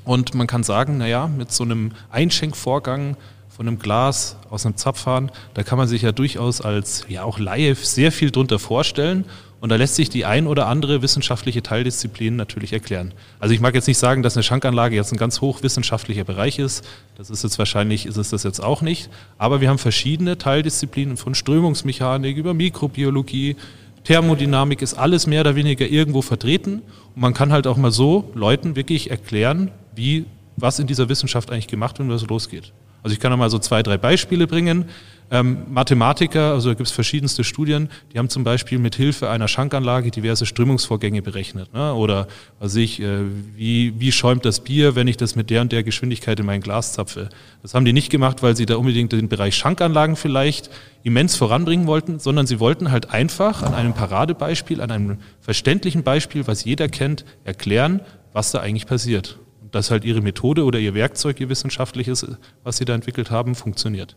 Und 0.04 0.36
man 0.36 0.46
kann 0.46 0.64
sagen, 0.64 0.98
naja, 0.98 1.28
mit 1.28 1.52
so 1.52 1.64
einem 1.64 1.92
Einschenkvorgang 2.12 3.18
von 3.50 3.68
einem 3.68 3.80
Glas 3.80 4.38
aus 4.50 4.66
einem 4.66 4.76
Zapfhahn, 4.76 5.32
da 5.54 5.64
kann 5.64 5.78
man 5.78 5.88
sich 5.88 6.02
ja 6.04 6.12
durchaus 6.12 6.62
als 6.62 7.06
ja 7.08 7.24
auch 7.24 7.40
Laie 7.40 7.74
sehr 7.74 8.12
viel 8.12 8.30
drunter 8.30 8.60
vorstellen 8.60 9.26
und 9.66 9.70
da 9.70 9.78
lässt 9.78 9.96
sich 9.96 10.12
die 10.12 10.26
ein 10.26 10.46
oder 10.46 10.68
andere 10.68 11.02
wissenschaftliche 11.02 11.64
Teildisziplin 11.64 12.36
natürlich 12.36 12.72
erklären. 12.72 13.16
Also 13.40 13.56
ich 13.56 13.60
mag 13.60 13.74
jetzt 13.74 13.88
nicht 13.88 13.98
sagen, 13.98 14.22
dass 14.22 14.38
eine 14.38 14.44
Schankanlage 14.44 14.96
jetzt 14.96 15.12
ein 15.12 15.18
ganz 15.18 15.42
hochwissenschaftlicher 15.42 16.24
Bereich 16.24 16.60
ist. 16.60 16.86
Das 17.18 17.32
ist 17.32 17.42
jetzt 17.42 17.58
wahrscheinlich, 17.58 18.06
ist 18.06 18.18
es 18.18 18.30
das 18.30 18.44
jetzt 18.44 18.60
auch 18.60 18.84
nicht. 18.84 19.10
Aber 19.40 19.62
wir 19.62 19.70
haben 19.70 19.80
verschiedene 19.80 20.38
Teildisziplinen 20.38 21.18
von 21.18 21.34
Strömungsmechanik 21.34 22.38
über 22.38 22.54
Mikrobiologie, 22.54 23.56
Thermodynamik 24.04 24.84
ist 24.84 24.94
alles 24.94 25.26
mehr 25.26 25.42
oder 25.42 25.56
weniger 25.56 25.88
irgendwo 25.88 26.22
vertreten. 26.22 26.84
Und 27.16 27.22
man 27.24 27.34
kann 27.34 27.52
halt 27.52 27.66
auch 27.66 27.78
mal 27.78 27.90
so 27.90 28.30
Leuten 28.36 28.76
wirklich 28.76 29.10
erklären, 29.10 29.72
wie, 29.96 30.26
was 30.58 30.78
in 30.78 30.86
dieser 30.86 31.10
Wissenschaft 31.10 31.50
eigentlich 31.50 31.66
gemacht 31.66 31.98
wird 31.98 32.08
und 32.08 32.14
was 32.14 32.28
losgeht. 32.28 32.72
Also 33.02 33.16
ich 33.16 33.20
kann 33.20 33.32
da 33.32 33.38
mal 33.38 33.50
so 33.50 33.58
zwei, 33.58 33.82
drei 33.82 33.98
Beispiele 33.98 34.46
bringen. 34.46 34.86
Ähm, 35.32 35.64
Mathematiker, 35.72 36.54
also 36.54 36.70
da 36.70 36.76
gibt 36.76 36.88
es 36.88 36.94
verschiedenste 36.94 37.44
Studien, 37.44 37.90
die 38.14 38.20
haben 38.20 38.30
zum 38.30 38.44
Beispiel 38.44 38.78
mit 38.78 38.96
Hilfe 38.96 39.30
einer 39.30 39.48
Schankanlage 39.48 40.12
diverse 40.12 40.46
Strömungsvorgänge 40.46 41.24
berechnet. 41.24 41.74
Ne? 41.74 41.94
Oder 41.96 42.28
was 42.60 42.76
ich, 42.76 43.02
äh, 43.02 43.22
wie, 43.56 44.00
wie 44.00 44.12
schäumt 44.12 44.46
das 44.46 44.60
Bier, 44.60 44.96
wenn 44.96 45.08
ich 45.08 45.18
das 45.18 45.36
mit 45.36 45.50
der 45.50 45.62
und 45.62 45.72
der 45.72 45.84
Geschwindigkeit 45.84 46.40
in 46.40 46.46
mein 46.46 46.62
Glas 46.62 46.94
zapfe. 46.94 47.30
Das 47.64 47.74
haben 47.74 47.86
die 47.86 47.94
nicht 47.94 48.12
gemacht, 48.12 48.44
weil 48.44 48.56
sie 48.56 48.68
da 48.68 48.76
unbedingt 48.76 49.14
den 49.14 49.28
Bereich 49.28 49.56
Schankanlagen 49.56 50.16
vielleicht 50.16 50.70
immens 51.02 51.36
voranbringen 51.36 51.88
wollten, 51.88 52.20
sondern 52.20 52.46
sie 52.46 52.60
wollten 52.60 52.92
halt 52.92 53.10
einfach 53.10 53.64
an 53.64 53.74
einem 53.74 53.94
Paradebeispiel, 53.94 54.80
an 54.80 54.92
einem 54.92 55.18
verständlichen 55.42 56.04
Beispiel, 56.04 56.46
was 56.46 56.66
jeder 56.66 56.88
kennt, 56.88 57.26
erklären, 57.44 58.02
was 58.32 58.52
da 58.52 58.60
eigentlich 58.60 58.86
passiert. 58.86 59.40
Und 59.64 59.74
dass 59.74 59.90
halt 59.90 60.06
ihre 60.06 60.22
Methode 60.22 60.66
oder 60.66 60.78
ihr 60.78 60.94
Werkzeug, 60.94 61.40
ihr 61.40 61.50
wissenschaftliches, 61.50 62.28
was 62.64 62.78
sie 62.78 62.86
da 62.86 62.94
entwickelt 62.94 63.32
haben, 63.32 63.56
funktioniert. 63.56 64.16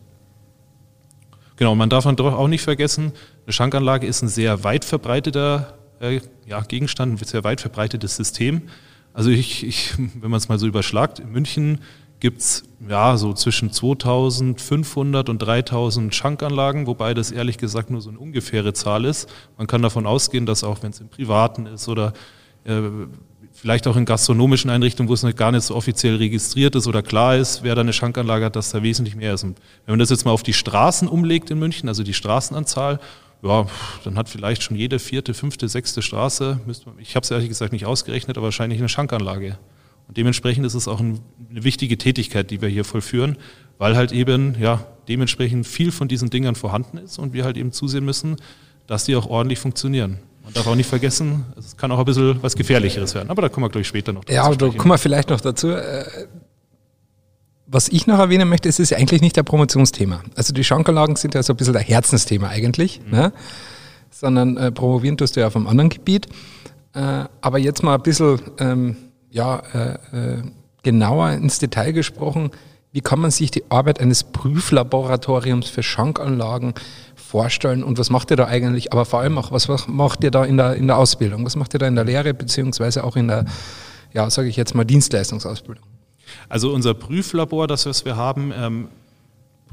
Genau, 1.59 1.75
man 1.75 1.89
darf 1.89 2.05
dann 2.05 2.17
auch 2.17 2.47
nicht 2.47 2.61
vergessen, 2.61 3.11
eine 3.45 3.51
Schankanlage 3.51 4.07
ist 4.07 4.21
ein 4.21 4.29
sehr 4.29 4.63
weit 4.63 4.85
verbreiteter 4.85 5.77
äh, 5.99 6.21
ja, 6.45 6.61
Gegenstand, 6.61 7.21
ein 7.21 7.25
sehr 7.25 7.43
weit 7.43 7.59
verbreitetes 7.59 8.15
System. 8.15 8.61
Also 9.11 9.29
ich, 9.29 9.65
ich 9.67 9.93
wenn 9.97 10.31
man 10.31 10.37
es 10.37 10.47
mal 10.47 10.57
so 10.57 10.67
überschlagt, 10.67 11.19
in 11.19 11.33
München 11.33 11.81
gibt 12.21 12.39
es 12.39 12.63
ja, 12.87 13.17
so 13.17 13.33
zwischen 13.33 13.73
2500 13.73 15.27
und 15.27 15.39
3000 15.39 16.15
Schankanlagen, 16.15 16.87
wobei 16.87 17.13
das 17.13 17.29
ehrlich 17.29 17.57
gesagt 17.57 17.89
nur 17.89 17.99
so 17.99 18.09
eine 18.09 18.19
ungefähre 18.19 18.71
Zahl 18.71 19.03
ist. 19.03 19.27
Man 19.57 19.67
kann 19.67 19.81
davon 19.81 20.07
ausgehen, 20.07 20.45
dass 20.45 20.63
auch 20.63 20.81
wenn 20.81 20.91
es 20.91 21.01
im 21.01 21.09
Privaten 21.09 21.65
ist 21.65 21.89
oder 21.89 22.13
äh, 22.63 22.79
vielleicht 23.61 23.87
auch 23.87 23.95
in 23.95 24.05
gastronomischen 24.05 24.69
Einrichtungen, 24.69 25.09
wo 25.09 25.13
es 25.13 25.35
gar 25.35 25.51
nicht 25.51 25.63
so 25.63 25.75
offiziell 25.75 26.15
registriert 26.15 26.75
ist 26.75 26.87
oder 26.87 27.01
klar 27.01 27.35
ist, 27.35 27.63
wer 27.63 27.75
da 27.75 27.81
eine 27.81 27.93
Schankanlage 27.93 28.45
hat, 28.45 28.55
dass 28.55 28.71
da 28.71 28.83
wesentlich 28.83 29.15
mehr 29.15 29.33
ist. 29.33 29.43
Und 29.43 29.57
wenn 29.85 29.93
man 29.93 29.99
das 29.99 30.09
jetzt 30.09 30.25
mal 30.25 30.31
auf 30.31 30.43
die 30.43 30.53
Straßen 30.53 31.07
umlegt 31.07 31.51
in 31.51 31.59
München, 31.59 31.89
also 31.89 32.03
die 32.03 32.13
Straßenanzahl, 32.13 32.99
ja, 33.41 33.65
dann 34.03 34.17
hat 34.17 34.29
vielleicht 34.29 34.63
schon 34.63 34.77
jede 34.77 34.99
vierte, 34.99 35.33
fünfte, 35.33 35.67
sechste 35.67 36.01
Straße, 36.01 36.59
ich 36.97 37.15
habe 37.15 37.23
es 37.23 37.31
ehrlich 37.31 37.49
gesagt 37.49 37.73
nicht 37.73 37.85
ausgerechnet, 37.85 38.37
aber 38.37 38.45
wahrscheinlich 38.45 38.79
eine 38.79 38.89
Schankanlage. 38.89 39.57
Und 40.07 40.17
dementsprechend 40.17 40.65
ist 40.65 40.73
es 40.73 40.87
auch 40.87 40.99
ein 40.99 41.19
eine 41.49 41.63
wichtige 41.63 41.97
Tätigkeit, 41.97 42.51
die 42.51 42.61
wir 42.61 42.69
hier 42.69 42.85
vollführen, 42.85 43.37
weil 43.77 43.95
halt 43.95 44.11
eben 44.11 44.55
ja 44.59 44.85
dementsprechend 45.07 45.67
viel 45.67 45.91
von 45.91 46.07
diesen 46.07 46.29
Dingern 46.29 46.55
vorhanden 46.55 46.97
ist 46.97 47.17
und 47.17 47.33
wir 47.33 47.43
halt 47.43 47.57
eben 47.57 47.71
zusehen 47.71 48.05
müssen, 48.05 48.37
dass 48.87 49.05
die 49.05 49.15
auch 49.15 49.27
ordentlich 49.27 49.59
funktionieren. 49.59 50.19
Man 50.49 50.55
darf 50.55 50.67
auch 50.67 50.75
nicht 50.75 50.89
vergessen, 50.89 51.45
es 51.59 51.77
kann 51.77 51.91
auch 51.91 51.99
ein 51.99 52.05
bisschen 52.05 52.41
was 52.41 52.55
Gefährlicheres 52.55 53.13
werden. 53.13 53.29
Aber 53.29 53.43
da 53.43 53.49
kommen 53.49 53.65
wir 53.65 53.69
gleich 53.69 53.85
später 53.85 54.13
noch 54.13 54.23
dazu. 54.23 54.33
Ja, 54.33 54.45
aber 54.45 54.55
da 54.55 54.69
kommen 54.69 54.89
wir 54.89 54.97
vielleicht 54.97 55.29
noch 55.29 55.41
dazu. 55.41 55.69
Äh, 55.69 56.05
was 57.67 57.87
ich 57.87 58.07
noch 58.07 58.17
erwähnen 58.17 58.49
möchte, 58.49 58.67
ist, 58.67 58.79
es 58.79 58.89
ist 58.91 58.97
eigentlich 58.97 59.21
nicht 59.21 59.35
der 59.35 59.43
Promotionsthema. 59.43 60.23
Also 60.35 60.51
die 60.51 60.63
Schankanlagen 60.63 61.17
sind 61.17 61.35
ja 61.35 61.43
so 61.43 61.53
ein 61.53 61.55
bisschen 61.55 61.73
der 61.73 61.83
Herzensthema 61.83 62.47
eigentlich, 62.47 62.99
mhm. 63.05 63.11
ne? 63.11 63.33
sondern 64.09 64.57
äh, 64.57 64.71
promovieren 64.71 65.17
tust 65.17 65.35
du 65.35 65.41
ja 65.41 65.47
auf 65.47 65.55
einem 65.55 65.67
anderen 65.67 65.91
Gebiet. 65.91 66.27
Äh, 66.95 67.25
aber 67.41 67.59
jetzt 67.59 67.83
mal 67.83 67.93
ein 67.93 68.01
bisschen 68.01 68.41
ähm, 68.57 68.97
ja, 69.29 69.61
äh, 69.73 70.37
äh 70.37 70.43
genauer 70.81 71.31
ins 71.33 71.59
Detail 71.59 71.91
gesprochen. 71.91 72.49
Wie 72.91 73.01
kann 73.01 73.19
man 73.19 73.29
sich 73.29 73.51
die 73.51 73.63
Arbeit 73.69 73.99
eines 73.99 74.23
Prüflaboratoriums 74.23 75.69
für 75.69 75.83
Schankanlagen 75.83 76.73
vorstellen 77.15 77.83
und 77.83 77.99
was 77.99 78.09
macht 78.09 78.31
ihr 78.31 78.37
da 78.37 78.45
eigentlich, 78.45 78.91
aber 78.91 79.05
vor 79.05 79.19
allem 79.19 79.37
auch, 79.37 79.51
was 79.51 79.87
macht 79.87 80.23
ihr 80.23 80.31
da 80.31 80.43
in 80.43 80.57
der, 80.57 80.75
in 80.75 80.87
der 80.87 80.97
Ausbildung, 80.97 81.45
was 81.45 81.55
macht 81.55 81.73
ihr 81.75 81.79
da 81.79 81.87
in 81.87 81.95
der 81.95 82.05
Lehre, 82.05 82.33
beziehungsweise 82.33 83.03
auch 83.03 83.15
in 83.15 83.27
der, 83.27 83.45
ja, 84.13 84.27
sage 84.29 84.47
ich 84.47 84.55
jetzt 84.55 84.73
mal, 84.73 84.85
Dienstleistungsausbildung? 84.85 85.85
Also 86.47 86.73
unser 86.73 86.95
Prüflabor, 86.95 87.67
das 87.67 87.85
was 87.85 88.05
wir 88.05 88.15
haben, 88.15 88.51
ähm, 88.55 88.87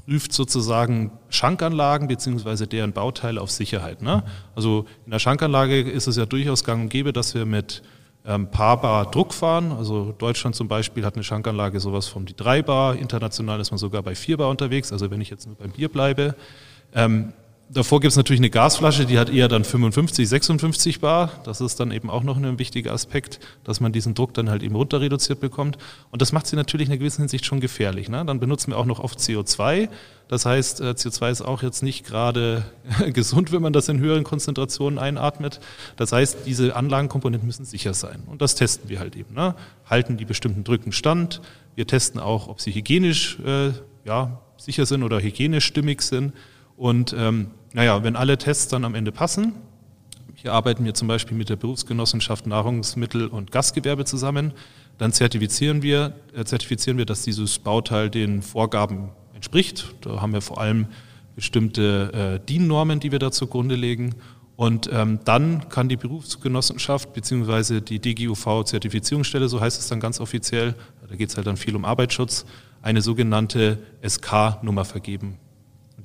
prüft 0.05 0.33
sozusagen 0.33 1.11
Schankanlagen 1.31 2.09
beziehungsweise 2.09 2.67
deren 2.67 2.93
Bauteile 2.93 3.41
auf 3.41 3.51
Sicherheit. 3.51 4.03
Ne? 4.03 4.23
Also 4.55 4.87
in 5.05 5.11
der 5.11 5.19
Schankanlage 5.19 5.81
ist 5.81 6.07
es 6.07 6.17
ja 6.17 6.27
durchaus 6.27 6.65
gang 6.65 6.83
und 6.83 6.89
gäbe, 6.91 7.13
dass 7.13 7.35
wir 7.35 7.45
mit 7.45 7.83
ähm, 8.27 8.51
Paar-Bar 8.51 9.11
Druck 9.11 9.33
fahren. 9.33 9.73
Also 9.73 10.13
Deutschland 10.19 10.57
zum 10.57 10.69
Beispiel 10.69 11.05
hat 11.05 11.15
eine 11.15 11.25
Schankanlage 11.25 11.81
sowas 11.81 12.09
von 12.09 12.27
die 12.27 12.35
3 12.35 12.63
Bar, 12.63 12.97
international 12.97 13.61
ist 13.61 13.71
man 13.71 13.79
sogar 13.79 14.03
bei 14.03 14.15
4 14.15 14.37
Bar 14.37 14.51
unterwegs, 14.51 14.93
also 14.93 15.11
wenn 15.11 15.21
ich 15.21 15.31
jetzt 15.31 15.47
nur 15.47 15.57
beim 15.57 15.71
Bier 15.71 15.89
bleibe. 15.89 16.35
Ähm, 16.95 17.33
Davor 17.69 17.99
gibt 17.99 18.13
es 18.13 18.17
natürlich 18.17 18.39
eine 18.39 18.51
Gasflasche, 18.51 19.07
die 19.07 19.19
hat 19.19 19.29
eher 19.29 19.49
dann 19.49 19.65
55, 19.65 20.29
56 20.29 21.01
Bar. 21.01 21.33
Das 21.43 21.61
ist 21.61 21.81
dann 21.81 21.91
eben 21.91 22.11
auch 22.11 22.23
noch 22.23 22.37
ein 22.37 22.61
wichtiger 22.61 22.93
Aspekt, 22.93 23.41
dass 23.65 23.81
man 23.81 23.91
diesen 23.91 24.15
Druck 24.15 24.35
dann 24.35 24.49
halt 24.49 24.63
eben 24.63 24.77
runter 24.77 25.01
reduziert 25.01 25.41
bekommt. 25.41 25.77
Und 26.13 26.23
das 26.23 26.31
macht 26.31 26.47
sie 26.47 26.55
natürlich 26.55 26.87
in 26.87 26.93
einer 26.93 27.01
gewissen 27.01 27.23
Hinsicht 27.23 27.45
schon 27.45 27.59
gefährlich. 27.59 28.09
Ne? 28.09 28.25
Dann 28.25 28.39
benutzen 28.39 28.71
wir 28.71 28.79
auch 28.79 28.85
noch 28.87 29.01
oft 29.01 29.19
CO2. 29.19 29.89
Das 30.29 30.47
heißt, 30.47 30.81
äh, 30.81 30.91
CO2 30.91 31.31
ist 31.33 31.43
auch 31.43 31.65
jetzt 31.65 31.83
nicht 31.83 32.07
gerade 32.07 32.65
gesund, 33.13 33.51
wenn 33.51 33.63
man 33.63 33.73
das 33.73 33.89
in 33.89 33.99
höheren 33.99 34.23
Konzentrationen 34.23 35.01
einatmet. 35.01 35.59
Das 35.97 36.13
heißt, 36.13 36.47
diese 36.47 36.77
Anlagenkomponenten 36.77 37.49
müssen 37.49 37.65
sicher 37.65 37.95
sein. 37.95 38.23
Und 38.27 38.43
das 38.43 38.55
testen 38.55 38.89
wir 38.89 39.01
halt 39.01 39.17
eben. 39.17 39.35
Ne? 39.35 39.57
Halten 39.87 40.17
die 40.17 40.25
bestimmten 40.25 40.63
Drücken 40.63 40.93
stand. 40.93 41.41
Wir 41.75 41.89
testen 41.89 42.21
auch, 42.21 42.47
ob 42.47 42.61
sie 42.61 42.73
hygienisch 42.73 43.41
äh, 43.45 43.73
ja, 44.05 44.41
sicher 44.57 44.87
sind 44.87 45.03
oder 45.03 45.19
hygienisch 45.19 45.65
stimmig 45.65 46.03
sind. 46.03 46.33
Und 46.77 47.15
ähm, 47.19 47.51
naja, 47.73 48.03
wenn 48.03 48.17
alle 48.17 48.39
Tests 48.39 48.69
dann 48.69 48.85
am 48.85 48.95
Ende 48.95 49.13
passen, 49.13 49.55
hier 50.35 50.53
arbeiten 50.53 50.85
wir 50.85 50.95
zum 50.95 51.09
Beispiel 51.09 51.37
mit 51.37 51.49
der 51.49 51.57
Berufsgenossenschaft 51.57 52.47
Nahrungsmittel 52.47 53.27
und 53.27 53.51
Gastgewerbe 53.51 54.05
zusammen, 54.05 54.53
dann 54.99 55.13
zertifizieren 55.13 55.83
wir, 55.83 56.15
äh, 56.35 56.45
zertifizieren 56.45 56.99
wir, 56.99 57.07
dass 57.07 57.23
dieses 57.23 57.59
Bauteil 57.59 58.11
den 58.11 58.43
Vorgaben 58.43 59.11
entspricht. 59.35 59.95
Da 60.03 60.21
haben 60.21 60.33
wir 60.33 60.43
vor 60.43 60.61
allem 60.61 60.87
bestimmte 61.35 62.41
äh, 62.43 62.47
DIN-Normen, 62.47 63.01
die 63.01 63.13
wir 63.13 63.19
da 63.19 63.31
zugrunde 63.31 63.75
legen. 63.75 64.15
Und 64.57 64.89
ähm, 64.93 65.21
dann 65.25 65.69
kann 65.69 65.89
die 65.89 65.97
Berufsgenossenschaft 65.97 67.13
bzw. 67.13 67.81
die 67.81 67.99
DGUV-Zertifizierungsstelle, 67.99 69.49
so 69.49 69.61
heißt 69.61 69.79
es 69.79 69.89
dann 69.89 70.01
ganz 70.01 70.19
offiziell, 70.19 70.75
da 71.09 71.15
geht 71.15 71.29
es 71.29 71.37
halt 71.37 71.47
dann 71.47 71.59
viel 71.59 71.77
um 71.77 71.85
Arbeitsschutz, 71.85 72.47
eine 72.81 73.03
sogenannte 73.03 73.79
SK-Nummer 74.03 74.87
vergeben 74.87 75.39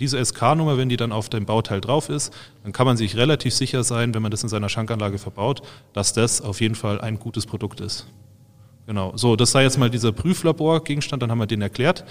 diese 0.01 0.23
SK-Nummer, 0.23 0.77
wenn 0.77 0.89
die 0.89 0.97
dann 0.97 1.11
auf 1.11 1.29
dem 1.29 1.45
Bauteil 1.45 1.79
drauf 1.79 2.09
ist, 2.09 2.33
dann 2.63 2.73
kann 2.73 2.85
man 2.85 2.97
sich 2.97 3.15
relativ 3.15 3.53
sicher 3.53 3.83
sein, 3.83 4.13
wenn 4.13 4.21
man 4.21 4.31
das 4.31 4.43
in 4.43 4.49
seiner 4.49 4.67
Schankanlage 4.67 5.17
verbaut, 5.17 5.61
dass 5.93 6.11
das 6.11 6.41
auf 6.41 6.59
jeden 6.59 6.75
Fall 6.75 6.99
ein 6.99 7.19
gutes 7.19 7.45
Produkt 7.45 7.79
ist. 7.79 8.07
Genau. 8.87 9.13
So, 9.15 9.35
das 9.35 9.51
sei 9.51 9.63
jetzt 9.63 9.77
mal 9.77 9.89
dieser 9.89 10.11
Prüflaborgegenstand, 10.11 11.21
dann 11.23 11.31
haben 11.31 11.39
wir 11.39 11.47
den 11.47 11.61
erklärt. 11.61 12.03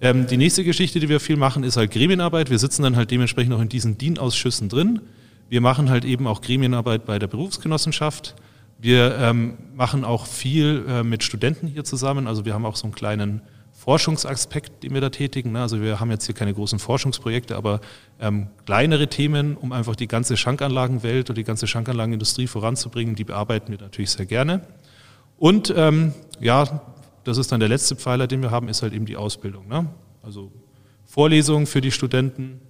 Ähm, 0.00 0.26
die 0.26 0.36
nächste 0.36 0.64
Geschichte, 0.64 1.00
die 1.00 1.08
wir 1.08 1.20
viel 1.20 1.36
machen, 1.36 1.64
ist 1.64 1.76
halt 1.76 1.90
Gremienarbeit. 1.90 2.50
Wir 2.50 2.58
sitzen 2.58 2.82
dann 2.82 2.96
halt 2.96 3.10
dementsprechend 3.10 3.54
auch 3.54 3.60
in 3.60 3.68
diesen 3.68 3.96
DIN-Ausschüssen 3.96 4.68
drin. 4.68 5.00
Wir 5.48 5.60
machen 5.60 5.88
halt 5.88 6.04
eben 6.04 6.26
auch 6.26 6.42
Gremienarbeit 6.42 7.06
bei 7.06 7.18
der 7.18 7.28
Berufsgenossenschaft. 7.28 8.34
Wir 8.78 9.16
ähm, 9.18 9.56
machen 9.74 10.04
auch 10.04 10.26
viel 10.26 10.84
äh, 10.88 11.02
mit 11.02 11.22
Studenten 11.22 11.66
hier 11.66 11.84
zusammen. 11.84 12.26
Also 12.26 12.44
wir 12.44 12.52
haben 12.52 12.66
auch 12.66 12.76
so 12.76 12.84
einen 12.84 12.94
kleinen 12.94 13.40
Forschungsaspekt, 13.86 14.82
den 14.82 14.94
wir 14.94 15.00
da 15.00 15.10
tätigen. 15.10 15.52
Ne? 15.52 15.60
Also 15.60 15.80
wir 15.80 16.00
haben 16.00 16.10
jetzt 16.10 16.26
hier 16.26 16.34
keine 16.34 16.52
großen 16.52 16.80
Forschungsprojekte, 16.80 17.54
aber 17.54 17.80
ähm, 18.20 18.48
kleinere 18.64 19.06
Themen, 19.06 19.56
um 19.56 19.70
einfach 19.70 19.94
die 19.94 20.08
ganze 20.08 20.36
Schankanlagenwelt 20.36 21.30
oder 21.30 21.36
die 21.36 21.44
ganze 21.44 21.68
Schankanlagenindustrie 21.68 22.48
voranzubringen, 22.48 23.14
die 23.14 23.22
bearbeiten 23.22 23.70
wir 23.70 23.78
natürlich 23.78 24.10
sehr 24.10 24.26
gerne. 24.26 24.62
Und 25.38 25.72
ähm, 25.76 26.14
ja, 26.40 26.82
das 27.22 27.38
ist 27.38 27.52
dann 27.52 27.60
der 27.60 27.68
letzte 27.68 27.94
Pfeiler, 27.94 28.26
den 28.26 28.42
wir 28.42 28.50
haben, 28.50 28.68
ist 28.68 28.82
halt 28.82 28.92
eben 28.92 29.06
die 29.06 29.16
Ausbildung. 29.16 29.68
Ne? 29.68 29.88
Also 30.20 30.50
Vorlesungen 31.04 31.68
für 31.68 31.80
die 31.80 31.92
Studenten 31.92 32.60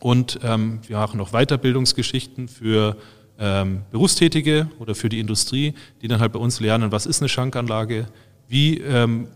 und 0.00 0.40
ähm, 0.42 0.80
wir 0.86 0.96
machen 0.96 1.18
noch 1.18 1.32
Weiterbildungsgeschichten 1.32 2.48
für 2.48 2.96
ähm, 3.38 3.82
Berufstätige 3.90 4.70
oder 4.78 4.94
für 4.94 5.10
die 5.10 5.20
Industrie, 5.20 5.74
die 6.00 6.08
dann 6.08 6.20
halt 6.20 6.32
bei 6.32 6.38
uns 6.38 6.58
lernen, 6.58 6.90
was 6.90 7.04
ist 7.04 7.20
eine 7.20 7.28
Schankanlage, 7.28 8.06
wie 8.48 8.78
ähm, 8.78 9.28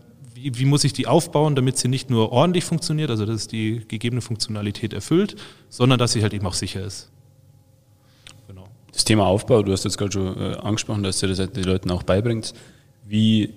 wie, 0.51 0.65
muss 0.65 0.83
ich 0.83 0.93
die 0.93 1.07
aufbauen, 1.07 1.55
damit 1.55 1.77
sie 1.77 1.87
nicht 1.87 2.09
nur 2.09 2.31
ordentlich 2.31 2.63
funktioniert, 2.63 3.09
also 3.09 3.25
dass 3.25 3.47
die 3.47 3.83
gegebene 3.87 4.21
Funktionalität 4.21 4.93
erfüllt, 4.93 5.35
sondern 5.69 5.99
dass 5.99 6.13
sie 6.13 6.21
halt 6.21 6.33
eben 6.33 6.45
auch 6.45 6.53
sicher 6.53 6.83
ist. 6.83 7.09
Genau. 8.47 8.67
Das 8.91 9.05
Thema 9.05 9.25
Aufbau, 9.25 9.63
du 9.63 9.71
hast 9.71 9.83
jetzt 9.83 9.97
gerade 9.97 10.11
schon 10.11 10.37
äh, 10.39 10.55
angesprochen, 10.55 11.03
dass 11.03 11.19
du 11.19 11.27
das 11.27 11.37
den 11.37 11.63
Leuten 11.63 11.91
auch 11.91 12.03
beibringst. 12.03 12.55
Wie, 13.05 13.53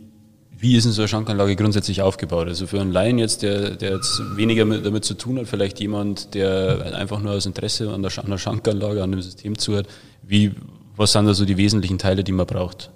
wie 0.58 0.76
ist 0.76 0.84
denn 0.84 0.92
so 0.92 1.02
eine 1.02 1.08
Schankanlage 1.08 1.56
grundsätzlich 1.56 2.02
aufgebaut? 2.02 2.48
Also 2.48 2.66
für 2.66 2.80
einen 2.80 2.92
Laien 2.92 3.18
jetzt, 3.18 3.42
der, 3.42 3.70
der 3.70 3.94
jetzt 3.94 4.22
weniger 4.36 4.64
mit, 4.64 4.86
damit 4.86 5.04
zu 5.04 5.14
tun 5.14 5.38
hat, 5.38 5.48
vielleicht 5.48 5.80
jemand, 5.80 6.34
der 6.34 6.94
einfach 6.96 7.20
nur 7.20 7.32
aus 7.32 7.46
Interesse 7.46 7.92
an 7.92 8.02
der, 8.02 8.12
an 8.18 8.30
der 8.30 8.38
Schankanlage, 8.38 9.02
an 9.02 9.12
dem 9.12 9.22
System 9.22 9.58
zuhört, 9.58 9.88
wie, 10.22 10.52
was 10.96 11.12
sind 11.12 11.26
da 11.26 11.34
so 11.34 11.44
die 11.44 11.56
wesentlichen 11.56 11.98
Teile, 11.98 12.24
die 12.24 12.32
man 12.32 12.46
braucht? 12.46 12.90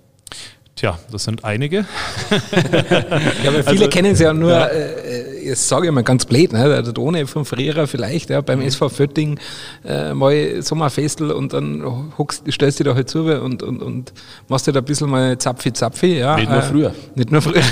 Tja, 0.80 0.99
das 1.12 1.25
sind 1.25 1.44
einige. 1.44 1.76
ja, 2.30 3.50
aber 3.50 3.64
viele 3.64 3.66
also, 3.66 3.88
kennen 3.88 4.12
es 4.12 4.18
ja 4.18 4.32
nur, 4.32 4.52
ja. 4.52 4.64
Äh, 4.64 5.44
jetzt 5.46 5.68
sage 5.68 5.87
ich 5.87 5.92
mal 5.92 6.02
ganz 6.02 6.25
blöd, 6.25 6.54
ne, 6.54 6.66
der 6.82 6.82
Drohne 6.94 7.26
von 7.26 7.44
früher 7.44 7.87
vielleicht, 7.87 8.30
ja, 8.30 8.40
beim 8.40 8.60
mhm. 8.60 8.64
SV 8.64 8.88
Fötting 8.88 9.38
äh, 9.84 10.14
mal 10.14 10.62
Sommerfestel 10.62 11.32
und 11.32 11.52
dann 11.52 11.84
huckst, 12.16 12.50
stellst 12.50 12.80
du 12.80 12.84
da 12.84 12.94
halt 12.94 13.10
zu 13.10 13.25
und, 13.25 13.62
und, 13.62 13.82
und 13.82 14.14
machst 14.49 14.68
dir 14.68 14.72
da 14.72 14.78
ein 14.78 14.87
bisschen 14.87 15.10
mal 15.10 15.37
Zapfi 15.37 15.70
Zapfi. 15.70 16.16
Ja, 16.16 16.37
nicht 16.37 16.49
nur 16.49 16.60
äh, 16.60 16.62
früher. 16.62 16.94
Nicht 17.14 17.30
nur 17.30 17.42
früher. 17.42 17.62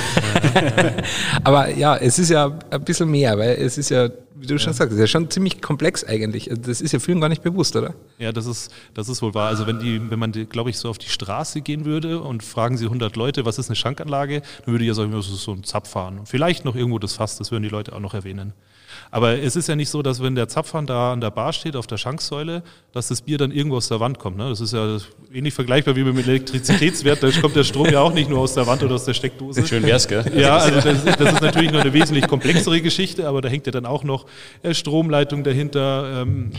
aber 1.44 1.74
ja, 1.74 1.96
es 1.96 2.18
ist 2.18 2.28
ja 2.28 2.58
ein 2.68 2.84
bisschen 2.84 3.10
mehr, 3.10 3.38
weil 3.38 3.56
es 3.58 3.78
ist 3.78 3.88
ja 3.88 4.10
wie 4.40 4.46
du 4.46 4.58
schon 4.58 4.72
sagst, 4.72 4.92
ist 4.92 5.00
ja 5.00 5.06
schon 5.06 5.30
ziemlich 5.30 5.60
komplex 5.60 6.04
eigentlich. 6.04 6.50
Also 6.50 6.62
das 6.62 6.80
ist 6.80 6.92
ja 6.92 6.98
vielen 6.98 7.20
gar 7.20 7.28
nicht 7.28 7.42
bewusst, 7.42 7.74
oder? 7.76 7.94
Ja, 8.18 8.32
das 8.32 8.46
ist, 8.46 8.72
das 8.94 9.08
ist 9.08 9.22
wohl 9.22 9.34
wahr. 9.34 9.48
Also 9.48 9.66
wenn, 9.66 9.78
die, 9.78 10.10
wenn 10.10 10.18
man, 10.18 10.32
glaube 10.32 10.70
ich, 10.70 10.78
so 10.78 10.88
auf 10.88 10.98
die 10.98 11.08
Straße 11.08 11.60
gehen 11.60 11.84
würde 11.84 12.20
und 12.20 12.42
fragen 12.42 12.76
sie 12.76 12.84
100 12.84 13.16
Leute, 13.16 13.44
was 13.44 13.58
ist 13.58 13.68
eine 13.68 13.76
Schankanlage, 13.76 14.42
dann 14.64 14.72
würde 14.72 14.84
ich 14.84 14.88
ja 14.88 14.94
sagen, 14.94 15.12
das 15.12 15.28
ist 15.28 15.42
so 15.42 15.52
ein 15.52 15.64
Zapfhahn. 15.64 16.20
Vielleicht 16.24 16.64
noch 16.64 16.76
irgendwo 16.76 16.98
das 16.98 17.14
Fass, 17.14 17.36
das 17.36 17.50
würden 17.50 17.62
die 17.62 17.68
Leute 17.68 17.94
auch 17.94 18.00
noch 18.00 18.14
erwähnen. 18.14 18.52
Aber 19.10 19.38
es 19.38 19.56
ist 19.56 19.68
ja 19.68 19.76
nicht 19.76 19.88
so, 19.88 20.02
dass 20.02 20.22
wenn 20.22 20.34
der 20.34 20.48
Zapfhahn 20.48 20.86
da 20.86 21.12
an 21.12 21.20
der 21.20 21.30
Bar 21.30 21.52
steht, 21.52 21.76
auf 21.76 21.86
der 21.86 21.96
Schanksäule, 21.96 22.62
dass 22.92 23.08
das 23.08 23.22
Bier 23.22 23.38
dann 23.38 23.50
irgendwo 23.50 23.76
aus 23.76 23.88
der 23.88 24.00
Wand 24.00 24.18
kommt. 24.18 24.36
Ne? 24.36 24.48
Das 24.48 24.60
ist 24.60 24.72
ja 24.72 24.98
ähnlich 25.32 25.54
vergleichbar 25.54 25.96
wie 25.96 26.04
mit 26.04 26.16
dem 26.16 26.24
Elektrizitätswert. 26.24 27.22
Da 27.22 27.30
kommt 27.40 27.56
der 27.56 27.64
Strom 27.64 27.88
ja 27.88 28.00
auch 28.00 28.12
nicht 28.12 28.28
nur 28.28 28.40
aus 28.40 28.54
der 28.54 28.66
Wand 28.66 28.82
oder 28.82 28.94
aus 28.94 29.04
der 29.04 29.14
Steckdose. 29.14 29.66
Schön 29.66 29.82
wär's, 29.82 30.08
gell? 30.08 30.24
Ja, 30.36 30.58
also 30.58 30.80
das, 30.80 31.04
das 31.04 31.32
ist 31.34 31.42
natürlich 31.42 31.72
noch 31.72 31.80
eine 31.80 31.92
wesentlich 31.92 32.26
komplexere 32.26 32.80
Geschichte, 32.80 33.26
aber 33.28 33.40
da 33.40 33.48
hängt 33.48 33.66
ja 33.66 33.72
dann 33.72 33.86
auch 33.86 34.04
noch 34.04 34.26
äh, 34.62 34.74
Stromleitung 34.74 35.44
dahinter. 35.44 36.22
Ähm, 36.22 36.52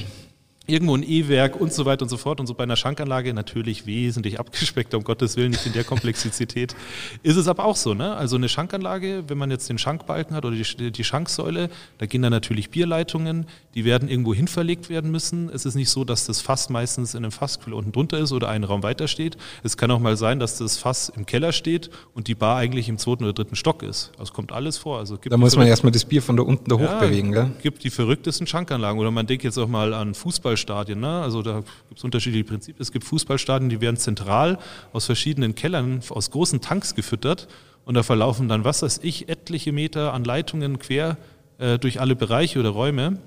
irgendwo 0.69 0.95
ein 0.95 1.03
E-Werk 1.03 1.59
und 1.59 1.73
so 1.73 1.85
weiter 1.85 2.03
und 2.03 2.09
so 2.09 2.17
fort. 2.17 2.39
Und 2.39 2.47
so 2.47 2.53
bei 2.53 2.63
einer 2.63 2.75
Schankanlage 2.75 3.33
natürlich 3.33 3.85
wesentlich 3.85 4.39
abgespeckter, 4.39 4.97
um 4.97 5.03
Gottes 5.03 5.37
Willen, 5.37 5.51
nicht 5.51 5.65
in 5.65 5.73
der 5.73 5.83
Komplexität. 5.83 6.75
Ist 7.23 7.37
es 7.37 7.47
aber 7.47 7.65
auch 7.65 7.75
so, 7.75 7.93
ne? 7.93 8.15
Also 8.15 8.35
eine 8.35 8.49
Schankanlage, 8.49 9.23
wenn 9.27 9.37
man 9.37 9.51
jetzt 9.51 9.69
den 9.69 9.77
Schankbalken 9.77 10.35
hat 10.35 10.45
oder 10.45 10.55
die, 10.55 10.91
die 10.91 11.03
Schanksäule, 11.03 11.69
da 11.97 12.05
gehen 12.05 12.21
dann 12.21 12.31
natürlich 12.31 12.69
Bierleitungen, 12.69 13.45
die 13.75 13.85
werden 13.85 14.09
irgendwo 14.09 14.33
hin 14.33 14.47
verlegt 14.47 14.89
werden 14.89 15.11
müssen. 15.11 15.49
Es 15.49 15.65
ist 15.65 15.75
nicht 15.75 15.89
so, 15.89 16.03
dass 16.03 16.25
das 16.25 16.41
Fass 16.41 16.69
meistens 16.69 17.13
in 17.13 17.23
einem 17.23 17.31
Fassquell 17.31 17.73
unten 17.73 17.91
drunter 17.91 18.19
ist 18.19 18.31
oder 18.31 18.49
einen 18.49 18.63
Raum 18.63 18.83
weiter 18.83 19.07
steht. 19.07 19.37
Es 19.63 19.77
kann 19.77 19.91
auch 19.91 19.99
mal 19.99 20.17
sein, 20.17 20.39
dass 20.39 20.57
das 20.57 20.77
Fass 20.77 21.09
im 21.09 21.25
Keller 21.25 21.51
steht 21.51 21.89
und 22.13 22.27
die 22.27 22.35
Bar 22.35 22.57
eigentlich 22.57 22.89
im 22.89 22.97
zweiten 22.97 23.23
oder 23.23 23.33
dritten 23.33 23.55
Stock 23.55 23.83
ist. 23.83 24.11
Also 24.17 24.33
kommt 24.33 24.51
alles 24.51 24.77
vor. 24.77 24.99
Also 24.99 25.17
da 25.17 25.37
muss 25.37 25.55
man 25.55 25.67
erstmal 25.67 25.91
das 25.91 26.05
Bier 26.05 26.21
von 26.21 26.37
da 26.37 26.43
unten 26.43 26.69
da 26.69 26.75
hoch 26.75 26.81
ja, 26.81 26.99
bewegen, 26.99 27.31
gell? 27.31 27.51
gibt 27.61 27.83
die 27.83 27.89
verrücktesten 27.89 28.47
Schankanlagen. 28.47 28.99
Oder 28.99 29.11
man 29.11 29.27
denkt 29.27 29.43
jetzt 29.43 29.57
auch 29.57 29.67
mal 29.67 29.93
an 29.93 30.13
Fußball 30.13 30.57
Fußballstadien. 30.59 30.99
Ne? 30.99 31.21
Also 31.21 31.41
da 31.41 31.63
gibt 31.87 31.97
es 31.97 32.03
unterschiedliche 32.03 32.43
Prinzipien. 32.43 32.81
Es 32.81 32.91
gibt 32.91 33.05
Fußballstadien, 33.05 33.69
die 33.69 33.81
werden 33.81 33.97
zentral 33.97 34.59
aus 34.93 35.05
verschiedenen 35.05 35.55
Kellern, 35.55 36.01
aus 36.09 36.31
großen 36.31 36.61
Tanks 36.61 36.95
gefüttert. 36.95 37.47
und 37.85 37.95
da 37.95 38.03
verlaufen 38.03 38.47
dann, 38.47 38.63
was 38.63 38.81
weiß 38.83 38.99
ich, 39.03 39.29
etliche 39.29 39.71
Meter 39.71 40.13
an 40.13 40.23
Leitungen 40.23 40.77
quer 40.77 41.17
äh, 41.57 41.79
durch 41.79 41.99
alle 41.99 42.15
Bereiche 42.15 42.59
oder 42.59 42.69
Räume. 42.69 43.17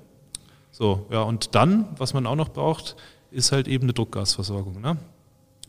So, 0.70 1.06
ja, 1.10 1.22
und 1.22 1.54
dann, 1.54 1.88
was 1.98 2.14
man 2.14 2.26
auch 2.26 2.36
noch 2.36 2.50
braucht, 2.50 2.96
ist 3.30 3.50
halt 3.50 3.66
eben 3.66 3.84
eine 3.84 3.92
Druckgasversorgung. 3.92 4.80
Ne? 4.80 4.98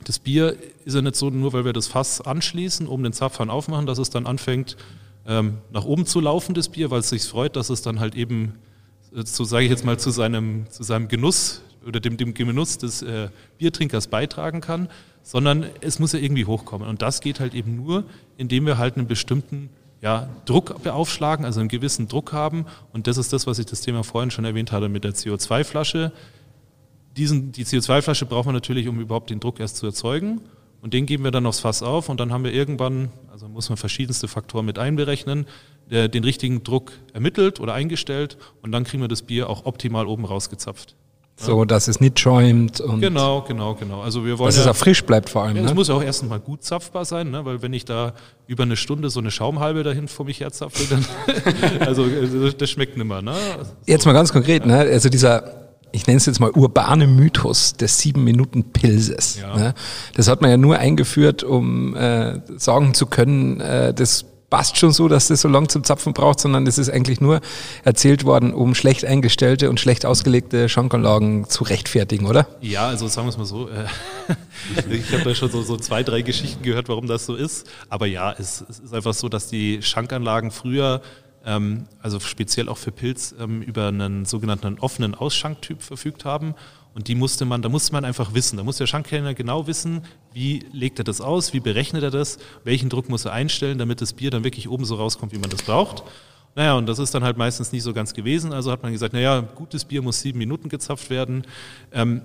Das 0.04 0.20
Bier 0.20 0.56
ist 0.86 0.96
ja 0.96 1.02
nicht 1.02 1.16
so, 1.16 1.30
nur 1.30 1.54
weil 1.54 1.66
wir 1.66 1.74
das 1.74 1.88
Fass 1.88 2.22
anschließen, 2.22 2.88
oben 2.88 3.04
den 3.04 3.14
Zapfhahn 3.14 3.50
aufmachen, 3.50 3.86
dass 3.86 3.98
es 3.98 4.10
dann 4.10 4.28
anfängt, 4.28 4.78
ähm, 5.26 5.60
nach 5.72 5.86
oben 5.86 6.06
zu 6.06 6.20
laufen, 6.20 6.54
das 6.54 6.70
Bier, 6.70 6.92
weil 6.92 7.00
es 7.00 7.10
sich 7.10 7.24
freut, 7.24 7.56
dass 7.56 7.70
es 7.70 7.82
dann 7.82 8.00
halt 8.00 8.16
eben, 8.16 8.60
so 9.16 9.44
sage 9.44 9.66
ich 9.66 9.72
jetzt 9.72 9.86
mal, 9.86 9.98
zu 10.00 10.12
seinem, 10.12 10.70
zu 10.70 10.84
seinem 10.84 11.08
Genuss 11.08 11.62
oder 11.86 12.00
dem, 12.00 12.18
dem 12.18 12.34
Genuss 12.34 12.78
des 12.78 13.02
äh, 13.02 13.30
Biertrinkers 13.58 14.08
beitragen 14.08 14.62
kann, 14.62 14.90
sondern 15.22 15.66
es 15.82 16.00
muss 16.00 16.14
ja 16.14 16.20
irgendwie 16.20 16.46
hochkommen. 16.46 16.88
Und 16.88 17.02
das 17.02 17.22
geht 17.22 17.40
halt 17.40 17.54
eben 17.54 17.76
nur, 17.76 18.06
indem 18.38 18.66
wir 18.66 18.78
halt 18.78 18.98
einen 18.98 19.08
bestimmten 19.08 19.70
ja, 20.02 20.30
Druck 20.46 20.84
beaufschlagen, 20.84 21.46
also 21.46 21.62
einen 21.62 21.70
gewissen 21.70 22.08
Druck 22.08 22.34
haben. 22.34 22.66
Und 22.92 23.08
das 23.08 23.18
ist 23.18 23.32
das, 23.32 23.48
was 23.48 23.60
ich 23.60 23.66
das 23.66 23.82
Thema 23.82 24.04
vorhin 24.04 24.32
schon 24.32 24.44
erwähnt 24.44 24.72
hatte 24.72 24.90
mit 24.90 25.06
der 25.06 25.14
CO2-Flasche. 25.14 26.12
Diesen, 27.16 27.52
die 27.52 27.66
CO2-Flasche 27.66 28.26
braucht 28.26 28.46
man 28.46 28.56
natürlich, 28.56 28.88
um 28.88 29.00
überhaupt 29.00 29.30
den 29.30 29.40
Druck 29.40 29.60
erst 29.60 29.78
zu 29.78 29.86
erzeugen. 29.86 30.42
Und 30.84 30.94
den 30.94 31.06
geben 31.06 31.24
wir 31.24 31.32
dann 31.32 31.46
aufs 31.46 31.62
Fass 31.62 31.82
auf 31.82 32.10
und 32.10 32.20
dann 32.20 32.34
haben 32.34 32.44
wir 32.44 32.52
irgendwann, 32.52 33.10
also 33.32 33.48
muss 33.48 33.70
man 33.70 33.78
verschiedenste 33.78 34.28
Faktoren 34.28 34.66
mit 34.66 34.78
einberechnen, 34.78 35.48
der, 35.90 36.10
den 36.10 36.26
richtigen 36.26 36.64
Druck 36.64 36.92
ermittelt 37.14 37.62
oder 37.62 37.74
eingestellt 37.74 38.38
und 38.62 38.74
dann 38.74 38.84
kriegen 38.84 39.02
wir 39.02 39.08
das 39.08 39.22
Bier 39.22 39.50
auch 39.50 39.66
optimal 39.66 40.08
oben 40.08 40.26
rausgezapft. 40.26 40.98
So, 41.38 41.64
dass 41.64 41.88
es 41.88 42.02
nicht 42.02 42.20
schäumt. 42.20 42.82
Und 42.82 43.00
genau, 43.00 43.44
genau, 43.44 43.76
genau. 43.76 44.02
Also 44.02 44.26
wir 44.26 44.38
wollen 44.38 44.50
dass 44.50 44.58
ja, 44.58 44.64
es 44.64 44.68
auch 44.68 44.76
frisch 44.76 45.06
bleibt 45.06 45.30
vor 45.30 45.44
allem. 45.44 45.56
ja, 45.56 45.64
ne? 45.64 45.70
es 45.70 45.74
muss 45.74 45.88
ja 45.88 45.96
auch 45.96 46.04
erstens 46.04 46.30
mal 46.30 46.40
gut 46.42 46.66
zapfbar 46.66 47.06
sein, 47.06 47.32
ne? 47.32 47.46
weil 47.46 47.62
wenn 47.62 47.72
ich 47.72 47.86
da 47.86 48.14
über 48.48 48.64
eine 48.64 48.76
Stunde 48.76 49.10
so 49.10 49.22
eine 49.22 49.32
Schaumhalbe 49.32 49.84
dahin 49.84 50.10
vor 50.10 50.26
mich 50.26 50.42
herzapfe, 50.42 50.84
dann 50.90 51.06
also 51.88 52.06
das, 52.08 52.58
das 52.58 52.70
schmeckt 52.70 52.98
nimmer. 52.98 53.22
Ne? 53.22 53.36
Jetzt 53.86 54.06
mal 54.06 54.12
ganz 54.12 54.34
konkret, 54.34 54.66
ne? 54.66 54.80
also 54.80 55.08
dieser, 55.08 55.63
ich 55.94 56.08
nenne 56.08 56.18
es 56.18 56.26
jetzt 56.26 56.40
mal 56.40 56.52
urbane 56.52 57.08
Mythos 57.08 57.74
des 57.74 58.00
sieben 58.00 58.24
Minuten 58.24 58.74
Pilzes. 58.74 59.40
Ja. 59.40 59.56
Ne? 59.56 59.74
Das 60.16 60.28
hat 60.28 60.42
man 60.42 60.50
ja 60.50 60.58
nur 60.58 60.80
eingeführt, 60.80 61.44
um 61.44 61.96
äh, 61.96 62.42
sagen 62.58 62.94
zu 62.96 63.06
können, 63.06 63.62
äh, 63.62 63.94
das 63.94 64.26
passt 64.50 64.78
schon 64.78 64.92
so, 64.92 65.08
dass 65.08 65.30
das 65.30 65.42
so 65.42 65.48
lang 65.48 65.70
zum 65.70 65.84
Zapfen 65.84 66.14
braucht, 66.14 66.40
sondern 66.40 66.68
es 66.68 66.78
ist 66.78 66.90
eigentlich 66.90 67.22
nur 67.22 67.42
erzählt 67.84 68.24
worden, 68.24 68.54
um 68.54 68.76
schlecht 68.76 69.06
eingestellte 69.06 69.70
und 69.70 69.80
schlecht 69.80 70.06
ausgelegte 70.06 70.68
Schankanlagen 70.68 71.48
zu 71.50 71.64
rechtfertigen, 71.64 72.26
oder? 72.26 72.48
Ja, 72.62 72.88
also 72.88 73.08
sagen 73.08 73.28
wir 73.28 73.32
es 73.32 73.38
mal 73.38 73.46
so. 73.46 73.70
Äh, 73.70 73.86
ich 74.96 75.12
habe 75.12 75.24
da 75.24 75.36
schon 75.36 75.50
so, 75.50 75.62
so 75.62 75.78
zwei, 75.78 76.04
drei 76.04 76.22
Geschichten 76.22 76.64
gehört, 76.64 76.90
warum 76.90 77.08
das 77.08 77.26
so 77.26 77.36
ist. 77.36 77.68
Aber 77.90 78.08
ja, 78.08 78.32
es, 78.32 78.64
es 78.68 78.80
ist 78.80 78.94
einfach 78.94 79.14
so, 79.14 79.30
dass 79.30 79.48
die 79.48 79.82
Schankanlagen 79.82 80.52
früher, 80.52 81.02
also 81.44 82.20
speziell 82.20 82.70
auch 82.70 82.78
für 82.78 82.92
Pilz, 82.92 83.36
ähm, 83.40 83.62
über 83.62 83.88
einen 83.88 84.26
sogenannten 84.26 84.80
offenen 84.80 85.14
Ausschanktyp 85.14 85.82
verfügt 85.82 86.26
haben. 86.26 86.56
Und 86.94 87.08
die 87.08 87.16
musste 87.16 87.46
man, 87.46 87.62
da 87.62 87.70
musste 87.70 87.92
man 87.92 88.06
einfach 88.06 88.34
wissen. 88.34 88.58
Da 88.58 88.64
muss 88.64 88.78
der 88.78 88.88
Schankkellner 88.88 89.34
genau 89.34 89.68
wissen, 89.68 90.04
wie 90.32 90.64
legt 90.72 91.00
er 91.00 91.04
das 91.04 91.22
aus, 91.22 91.54
wie 91.54 91.60
berechnet 91.60 92.04
er 92.04 92.12
das, 92.12 92.38
welchen 92.64 92.90
Druck 92.90 93.10
muss 93.10 93.26
er 93.26 93.34
einstellen, 93.34 93.78
damit 93.78 94.00
das 94.00 94.14
Bier 94.14 94.32
dann 94.32 94.44
wirklich 94.44 94.70
oben 94.70 94.86
so 94.86 94.96
rauskommt, 94.96 95.34
wie 95.34 95.40
man 95.40 95.50
das 95.50 95.64
braucht. 95.64 96.04
Naja, 96.56 96.76
und 96.76 96.86
das 96.86 97.00
ist 97.00 97.16
dann 97.16 97.24
halt 97.24 97.38
meistens 97.38 97.72
nicht 97.72 97.84
so 97.84 97.94
ganz 97.94 98.14
gewesen. 98.14 98.54
Also 98.54 98.72
hat 98.72 98.84
man 98.84 98.92
gesagt, 98.92 99.14
naja, 99.14 99.42
gutes 99.42 99.86
Bier 99.86 100.04
muss 100.04 100.22
sieben 100.22 100.38
Minuten 100.38 100.70
gezapft 100.70 101.10
werden. 101.10 101.46
Ähm, 101.92 102.22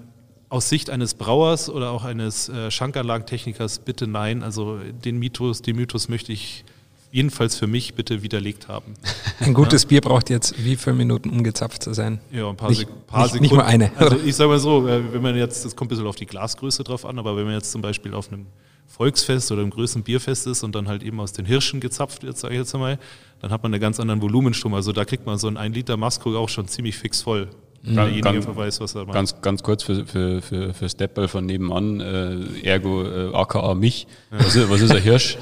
aus 0.50 0.68
Sicht 0.68 0.90
eines 0.90 1.14
Brauers 1.14 1.68
oder 1.70 1.90
auch 1.90 2.04
eines 2.04 2.48
äh, 2.48 2.70
Schankanlagentechnikers 2.70 3.80
bitte 3.80 4.06
nein. 4.06 4.42
Also 4.42 4.78
den 4.78 5.18
Mythos, 5.18 5.62
den 5.62 5.76
Mythos 5.76 6.08
möchte 6.08 6.32
ich 6.32 6.64
jedenfalls 7.10 7.56
für 7.56 7.66
mich 7.66 7.94
bitte 7.94 8.22
widerlegt 8.22 8.68
haben. 8.68 8.94
Ein 9.40 9.54
gutes 9.54 9.86
Bier 9.86 10.00
braucht 10.00 10.30
jetzt 10.30 10.62
wie 10.64 10.76
viele 10.76 10.96
Minuten, 10.96 11.30
um 11.30 11.42
gezapft 11.42 11.82
zu 11.82 11.94
sein? 11.94 12.20
Ja, 12.32 12.48
ein 12.48 12.56
paar, 12.56 12.68
Nicht- 12.70 12.80
Sek 12.80 13.06
paar 13.06 13.22
nicht- 13.22 13.32
Sekunden. 13.32 13.42
nicht 13.42 13.54
mal 13.54 13.64
eine. 13.64 13.90
Also 13.96 14.16
ich 14.24 14.34
sage 14.36 14.50
mal 14.50 14.58
so, 14.58 14.86
äh, 14.88 15.12
wenn 15.12 15.22
man 15.22 15.36
jetzt, 15.36 15.64
das 15.64 15.74
kommt 15.76 15.88
ein 15.88 15.90
bisschen 15.90 16.06
auf 16.06 16.16
die 16.16 16.26
Glasgröße 16.26 16.84
drauf 16.84 17.04
an, 17.06 17.18
aber 17.18 17.36
wenn 17.36 17.44
man 17.44 17.54
jetzt 17.54 17.70
zum 17.72 17.80
Beispiel 17.82 18.14
auf 18.14 18.30
einem 18.32 18.46
Volksfest 18.86 19.52
oder 19.52 19.60
einem 19.62 19.70
größeren 19.70 20.02
Bierfest 20.02 20.46
ist 20.46 20.62
und 20.62 20.74
dann 20.74 20.88
halt 20.88 21.02
eben 21.02 21.20
aus 21.20 21.32
den 21.32 21.44
Hirschen 21.44 21.78
gezapft 21.80 22.22
wird, 22.22 22.38
sage 22.38 22.54
ich 22.54 22.60
jetzt 22.60 22.74
einmal, 22.74 22.98
dann 23.40 23.50
hat 23.50 23.62
man 23.62 23.72
einen 23.72 23.80
ganz 23.80 24.00
anderen 24.00 24.22
Volumenstrom. 24.22 24.74
Also 24.74 24.92
da 24.92 25.04
kriegt 25.04 25.26
man 25.26 25.38
so 25.38 25.46
ein 25.46 25.56
1 25.56 25.74
Liter 25.74 25.96
Maskrug 25.96 26.34
auch 26.36 26.48
schon 26.48 26.68
ziemlich 26.68 26.96
fix 26.96 27.20
voll. 27.22 27.48
Wenn 27.82 27.94
derjenige 27.94 28.22
Ganz- 28.40 28.46
weiß, 28.56 28.80
was 28.80 28.94
er 28.94 29.04
macht. 29.04 29.14
Ganz, 29.14 29.40
ganz 29.40 29.62
kurz 29.62 29.82
für, 29.84 30.04
für, 30.04 30.42
für, 30.42 30.74
für 30.74 30.88
Stepper 30.88 31.28
von 31.28 31.46
nebenan, 31.46 32.00
äh, 32.00 32.68
ergo 32.68 33.02
äh, 33.04 33.30
aka 33.34 33.72
mich. 33.74 34.06
Was, 34.30 34.56
ist, 34.56 34.68
was 34.70 34.80
ist 34.80 34.90
ein 34.90 35.00
Hirsch? 35.02 35.38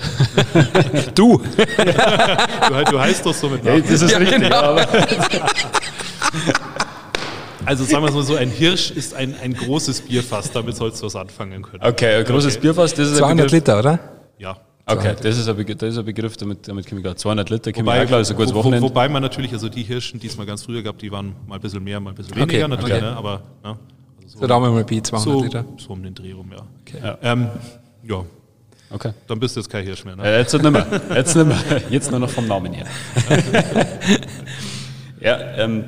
Du! 1.14 1.38
Du, 1.38 2.85
du 2.90 3.01
heißt 3.01 3.25
doch 3.25 3.35
so 3.35 3.49
mit 3.49 3.64
Namen. 3.64 3.83
das 3.88 4.03
ist 4.03 4.11
Ja, 4.12 4.18
richtig, 4.18 4.42
genau. 4.42 4.57
aber 4.57 4.87
Also 7.64 7.85
sagen 7.85 8.05
wir 8.05 8.09
es 8.11 8.14
mal 8.14 8.22
so, 8.22 8.37
ein 8.37 8.49
Hirsch 8.51 8.92
ist 8.92 9.12
ein, 9.14 9.35
ein 9.42 9.53
großes 9.55 10.03
Bierfass, 10.03 10.53
damit 10.53 10.77
sollst 10.77 11.03
du 11.03 11.07
was 11.07 11.16
anfangen 11.16 11.62
können. 11.62 11.83
okay, 11.83 12.16
ein 12.18 12.25
großes 12.25 12.55
Okay. 12.55 12.62
Bierfass, 12.62 12.94
das 12.94 13.09
ist 13.09 13.14
ein 13.14 13.18
200 13.18 13.37
Begriff. 13.46 13.53
Liter, 13.53 13.79
oder? 13.81 13.99
Ja. 14.38 14.57
Okay, 14.88 15.16
das 15.20 15.37
ist 15.37 15.49
ein 15.49 15.57
Begriff, 15.57 15.79
das 15.79 15.88
ist 15.94 15.99
ein 15.99 16.05
Begriff 16.05 16.37
damit, 16.37 16.68
damit 16.68 16.87
komme 16.87 17.01
ich 17.01 17.05
gerade 17.05 17.16
200 17.16 17.51
Liter, 17.51 17.72
komme 17.72 17.83
ich 17.83 17.87
Wobei, 17.87 18.03
auch 18.05 18.07
klar, 18.07 18.18
das 18.20 18.29
ist 18.29 18.35
ein 18.35 18.37
gutes 18.37 18.53
wo, 18.53 18.59
wo, 18.59 18.61
Wochenende. 18.61 18.88
wobei 18.88 19.09
man 19.09 19.20
natürlich, 19.20 19.53
also 19.53 19.68
die 19.68 19.83
Hirschen, 19.83 20.20
die 20.20 20.29
es 20.29 20.37
mal 20.37 20.46
ganz 20.46 20.62
früher 20.62 20.81
gab, 20.83 20.96
die 20.99 21.11
waren 21.11 21.35
mal 21.49 21.57
ein 21.57 21.61
bisschen 21.61 21.83
mehr, 21.83 21.99
mal 21.99 22.11
ein 22.11 22.16
bisschen 22.16 22.35
Okay, 22.35 22.42
weniger 22.53 22.68
natürlich, 22.68 22.94
okay. 22.94 23.03
ne? 23.05 23.16
aber 23.16 23.42
ne? 23.64 23.77
also 24.22 24.38
So, 24.38 24.46
da 24.46 24.55
haben 24.55 24.62
wir 24.62 24.70
mal 24.70 24.85
Pi, 24.85 25.03
200 25.03 25.25
so, 25.38 25.42
Liter. 25.42 25.64
so 25.79 25.92
um 25.92 26.03
den 26.05 26.14
Dreh 26.14 26.31
rum, 26.33 26.53
ja. 26.53 26.62
Okay. 26.83 26.99
Ja. 27.03 27.18
Ähm, 27.22 27.49
ja, 28.05 28.25
Okay. 28.88 29.11
dann 29.27 29.40
bist 29.40 29.57
du 29.57 29.61
jetzt 29.61 29.68
kein 29.68 29.85
Hirsch 29.85 30.05
mehr. 30.05 30.14
Ne? 30.14 30.22
Äh, 30.22 30.38
jetzt 30.38 30.53
nicht 30.53 30.70
mehr. 30.70 30.87
Jetzt 31.16 31.35
nicht 31.35 31.46
mehr. 31.49 31.59
Jetzt 31.90 32.11
nur 32.12 32.20
noch 32.20 32.31
vom 32.31 32.46
Namen 32.46 32.72
her. 32.72 32.87
ja, 35.20 35.37
ähm, 35.57 35.85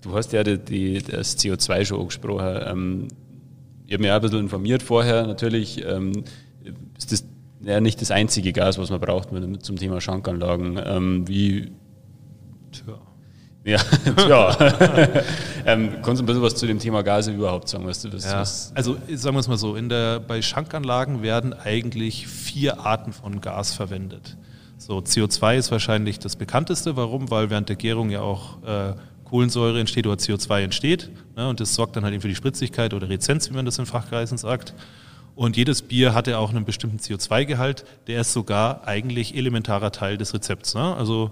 du 0.00 0.14
hast 0.16 0.32
ja 0.32 0.42
die, 0.42 0.58
die, 0.58 0.98
das 1.00 1.38
CO2 1.38 1.84
schon 1.84 2.00
angesprochen. 2.00 2.60
Ähm, 2.66 3.08
ich 3.86 3.92
habe 3.92 4.02
mich 4.02 4.10
auch 4.10 4.16
ein 4.16 4.20
bisschen 4.22 4.40
informiert 4.40 4.82
vorher. 4.82 5.24
Natürlich 5.28 5.84
ähm, 5.86 6.24
ist 6.98 7.12
das 7.12 7.24
ja 7.64 7.80
nicht 7.80 8.00
das 8.00 8.10
einzige 8.10 8.52
Gas, 8.52 8.78
was 8.78 8.90
man 8.90 9.00
braucht 9.00 9.32
mit, 9.32 9.64
zum 9.64 9.76
Thema 9.76 10.00
Schankanlagen. 10.00 10.78
Ähm, 10.84 11.28
wie, 11.28 11.72
Tja. 12.72 12.98
ja, 13.64 13.78
tja. 14.16 14.56
ähm, 15.66 15.90
kannst 16.02 16.20
du 16.20 16.24
ein 16.24 16.26
bisschen 16.26 16.42
was 16.42 16.54
zu 16.56 16.66
dem 16.66 16.78
Thema 16.78 17.02
Gase 17.02 17.32
überhaupt 17.32 17.68
sagen? 17.68 17.86
Was, 17.86 18.02
du- 18.02 18.12
was, 18.12 18.24
Ja, 18.24 18.40
was, 18.40 18.72
also 18.74 18.96
sagen 19.14 19.36
wir 19.36 19.40
es 19.40 19.48
mal 19.48 19.56
so, 19.58 19.76
in 19.76 19.88
der, 19.88 20.20
bei 20.20 20.40
Schankanlagen 20.42 21.22
werden 21.22 21.52
eigentlich 21.52 22.26
vier 22.26 22.80
Arten 22.80 23.12
von 23.12 23.40
Gas 23.40 23.74
verwendet. 23.74 24.36
So, 24.78 24.98
CO2 24.98 25.56
ist 25.58 25.70
wahrscheinlich 25.70 26.18
das 26.18 26.34
bekannteste. 26.34 26.96
Warum? 26.96 27.30
Weil 27.30 27.50
während 27.50 27.68
der 27.68 27.76
Gärung 27.76 28.10
ja 28.10 28.20
auch 28.22 28.60
äh, 28.64 28.94
Kohlensäure 29.24 29.78
entsteht 29.78 30.06
oder 30.08 30.16
CO2 30.16 30.62
entsteht. 30.62 31.10
Ne, 31.36 31.48
und 31.48 31.60
das 31.60 31.74
sorgt 31.74 31.94
dann 31.94 32.02
halt 32.04 32.14
eben 32.14 32.20
für 32.20 32.28
die 32.28 32.34
Spritzigkeit 32.34 32.92
oder 32.92 33.08
Rezenz, 33.08 33.48
wie 33.48 33.54
man 33.54 33.64
das 33.64 33.78
in 33.78 33.86
Fachkreisen 33.86 34.38
sagt. 34.38 34.74
Und 35.34 35.56
jedes 35.56 35.82
Bier 35.82 36.14
hat 36.14 36.26
ja 36.26 36.38
auch 36.38 36.50
einen 36.50 36.64
bestimmten 36.64 36.98
CO2-Gehalt. 36.98 37.84
Der 38.06 38.20
ist 38.20 38.32
sogar 38.32 38.86
eigentlich 38.86 39.34
elementarer 39.34 39.90
Teil 39.92 40.18
des 40.18 40.34
Rezepts. 40.34 40.74
Ne? 40.74 40.94
Also 40.94 41.30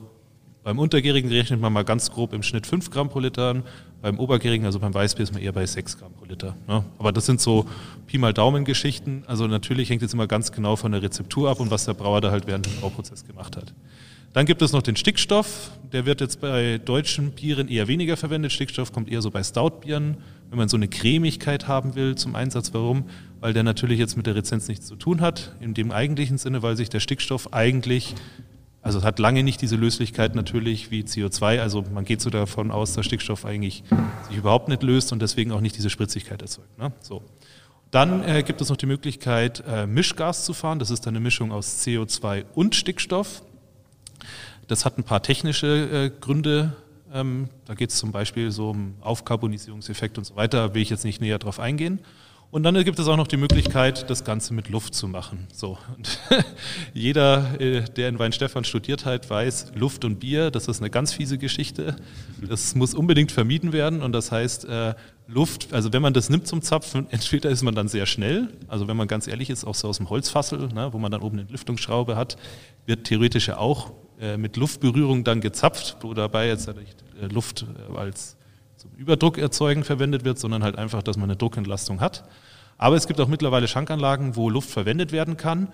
beim 0.63 0.79
Untergärigen 0.79 1.31
rechnet 1.31 1.61
man 1.61 1.73
mal 1.73 1.85
ganz 1.85 2.11
grob 2.11 2.33
im 2.33 2.43
Schnitt 2.43 2.67
5 2.67 2.91
Gramm 2.91 3.09
pro 3.09 3.19
Liter 3.19 3.51
an. 3.51 3.63
Beim 4.03 4.19
Obergärigen, 4.19 4.65
also 4.67 4.79
beim 4.79 4.95
Weißbier, 4.95 5.23
ist 5.23 5.33
man 5.33 5.43
eher 5.43 5.53
bei 5.53 5.67
6 5.67 5.99
Gramm 5.99 6.13
pro 6.15 6.25
Liter. 6.25 6.57
Ne? 6.67 6.85
Aber 6.99 7.13
das 7.13 7.27
sind 7.27 7.41
so 7.41 7.67
Pi 8.07 8.19
mal 8.19 8.33
Daumen-Geschichten. 8.33 9.25
Also 9.27 9.47
natürlich 9.47 9.91
hängt 9.91 10.03
es 10.03 10.15
immer 10.15 10.27
ganz 10.27 10.53
genau 10.53 10.77
von 10.77 10.93
der 10.93 11.03
Rezeptur 11.03 11.51
ab 11.51 11.61
und 11.61 11.71
was 11.71 11.85
der 11.85 11.95
Brauer 11.95 12.21
da 12.21 12.31
halt 12.31 12.47
während 12.47 12.67
dem 12.67 12.75
Brauprozess 12.77 13.27
gemacht 13.27 13.57
hat. 13.57 13.75
Dann 14.33 14.47
gibt 14.47 14.63
es 14.63 14.73
noch 14.73 14.83
den 14.83 14.97
Stickstoff. 14.97 15.73
Der 15.93 16.07
wird 16.07 16.21
jetzt 16.21 16.41
bei 16.41 16.79
deutschen 16.79 17.33
Bieren 17.33 17.69
eher 17.69 17.89
weniger 17.89 18.17
verwendet. 18.17 18.53
Stickstoff 18.53 18.93
kommt 18.93 19.11
eher 19.11 19.23
so 19.23 19.31
bei 19.31 19.43
Stoutbieren, 19.43 20.19
wenn 20.51 20.59
man 20.59 20.69
so 20.69 20.77
eine 20.77 20.89
Cremigkeit 20.89 21.69
haben 21.69 21.95
will 21.95 22.17
zum 22.17 22.35
Einsatz. 22.35 22.75
Warum? 22.75 23.05
Weil 23.41 23.53
der 23.53 23.63
natürlich 23.63 23.99
jetzt 23.99 24.17
mit 24.17 24.27
der 24.27 24.35
Rezenz 24.35 24.69
nichts 24.69 24.87
zu 24.87 24.97
tun 24.97 25.21
hat, 25.21 25.55
in 25.61 25.75
dem 25.75 25.93
eigentlichen 25.93 26.37
Sinne, 26.39 26.63
weil 26.63 26.77
sich 26.77 26.91
der 26.91 27.01
Stickstoff 27.01 27.53
eigentlich 27.53 28.15
also 28.83 29.03
hat 29.03 29.19
lange 29.19 29.43
nicht 29.43 29.61
diese 29.61 29.77
Löslichkeit 29.77 30.35
natürlich 30.35 30.91
wie 30.91 31.03
CO2. 31.03 31.61
Also 31.61 31.85
man 31.93 32.05
geht 32.05 32.21
so 32.21 32.31
davon 32.31 32.71
aus, 32.71 32.95
dass 32.95 33.05
Stickstoff 33.05 33.45
eigentlich 33.45 33.85
sich 34.29 34.37
überhaupt 34.37 34.69
nicht 34.69 34.83
löst 34.83 35.13
und 35.13 35.21
deswegen 35.21 35.53
auch 35.53 35.61
nicht 35.61 35.77
diese 35.77 35.91
Spritzigkeit 35.91 36.41
erzeugt. 36.41 36.79
Ne? 36.79 36.93
So. 37.01 37.23
Dann 37.91 38.25
äh, 38.25 38.43
gibt 38.43 38.61
es 38.61 38.71
noch 38.71 38.77
die 38.77 38.87
Möglichkeit, 38.87 39.63
äh, 39.67 39.87
Mischgas 39.87 40.45
zu 40.45 40.55
fahren. 40.55 40.79
Das 40.79 40.91
ist 40.91 41.07
eine 41.07 41.21
Mischung 41.21 41.53
aus 41.53 41.85
CO2 41.85 42.45
und 42.55 42.75
Stickstoff. 42.75 43.43
Das 44.67 44.85
hat 44.85 44.97
ein 44.97 45.05
paar 45.05 45.23
technische 45.23 45.67
äh, 45.67 46.21
Gründe. 46.21 46.77
Ähm, 47.13 47.49
da 47.65 47.75
geht 47.75 47.91
es 47.91 47.97
zum 47.97 48.13
Beispiel 48.13 48.51
so 48.51 48.71
um 48.71 48.95
Aufkarbonisierungseffekt 49.01 50.19
und 50.19 50.25
so 50.25 50.37
weiter. 50.37 50.75
Will 50.75 50.83
ich 50.83 50.91
jetzt 50.91 51.05
nicht 51.05 51.21
näher 51.21 51.39
drauf 51.39 51.59
eingehen. 51.59 52.01
Und 52.53 52.65
dann 52.65 52.75
gibt 52.83 52.99
es 52.99 53.07
auch 53.07 53.17
noch 53.17 53.29
die 53.29 53.37
Möglichkeit, 53.37 54.11
das 54.11 54.25
Ganze 54.25 54.55
mit 54.55 54.69
Luft 54.69 54.93
zu 54.93 55.07
machen. 55.07 55.47
So. 55.53 55.79
Und 55.97 56.19
jeder, 56.95 57.61
äh, 57.61 57.83
der 57.83 58.09
in 58.09 58.19
Weinstefan 58.19 58.65
studiert 58.65 59.05
hat, 59.05 59.31
weiß, 59.31 59.73
Luft 59.77 60.05
und 60.05 60.19
Bier, 60.19 60.51
das 60.51 60.67
ist 60.67 60.81
eine 60.81 60.91
ganz 60.91 61.13
fiese 61.13 61.39
Geschichte. 61.39 61.95
Das 62.43 62.75
muss 62.75 62.93
unbedingt 62.93 63.31
vermieden 63.31 63.73
werden. 63.73 64.03
Und 64.03 64.13
das 64.13 64.33
heißt, 64.33 64.65
äh, 64.65 64.95
Luft, 65.29 65.73
also 65.73 65.93
wenn 65.93 66.03
man 66.03 66.13
das 66.13 66.29
nimmt 66.29 66.49
zum 66.49 66.61
Zapfen, 66.61 67.07
entweder 67.11 67.51
ist 67.51 67.63
man 67.63 67.77
dann 67.77 67.87
sehr 67.87 68.07
schnell, 68.07 68.49
also 68.67 68.89
wenn 68.89 68.97
man 68.97 69.07
ganz 69.07 69.29
ehrlich 69.29 69.49
ist, 69.49 69.65
auch 69.65 69.77
so 69.77 69.87
aus 69.87 69.99
dem 69.99 70.11
Holzfassel, 70.11 70.69
ne, 70.75 70.93
wo 70.93 70.99
man 70.99 71.13
dann 71.13 71.23
oben 71.23 71.39
eine 71.39 71.49
Lüftungsschraube 71.49 72.17
hat, 72.17 72.37
wird 72.85 73.05
theoretisch 73.05 73.49
auch 73.51 73.91
äh, 73.91 73.93
mit 74.37 74.57
Luftberührung 74.57 75.25
dann 75.25 75.41
gezapft, 75.41 75.97
wo 76.01 76.13
dabei 76.13 76.49
jetzt 76.49 76.69
nicht 76.77 77.05
Luft 77.33 77.65
als 77.97 78.37
zum 78.77 78.91
Überdruck 78.97 79.39
erzeugen 79.39 79.85
verwendet 79.85 80.25
wird, 80.25 80.39
sondern 80.39 80.63
halt 80.63 80.77
einfach, 80.77 81.03
dass 81.03 81.17
man 81.17 81.31
eine 81.31 81.37
Druckentlastung 81.37 82.01
hat. 82.01 82.25
Aber 82.79 82.97
es 82.97 83.07
gibt 83.07 83.21
auch 83.21 83.29
mittlerweile 83.29 83.69
Schankanlagen, 83.69 84.37
wo 84.37 84.49
Luft 84.49 84.71
verwendet 84.71 85.13
werden 85.13 85.37
kann. 85.37 85.69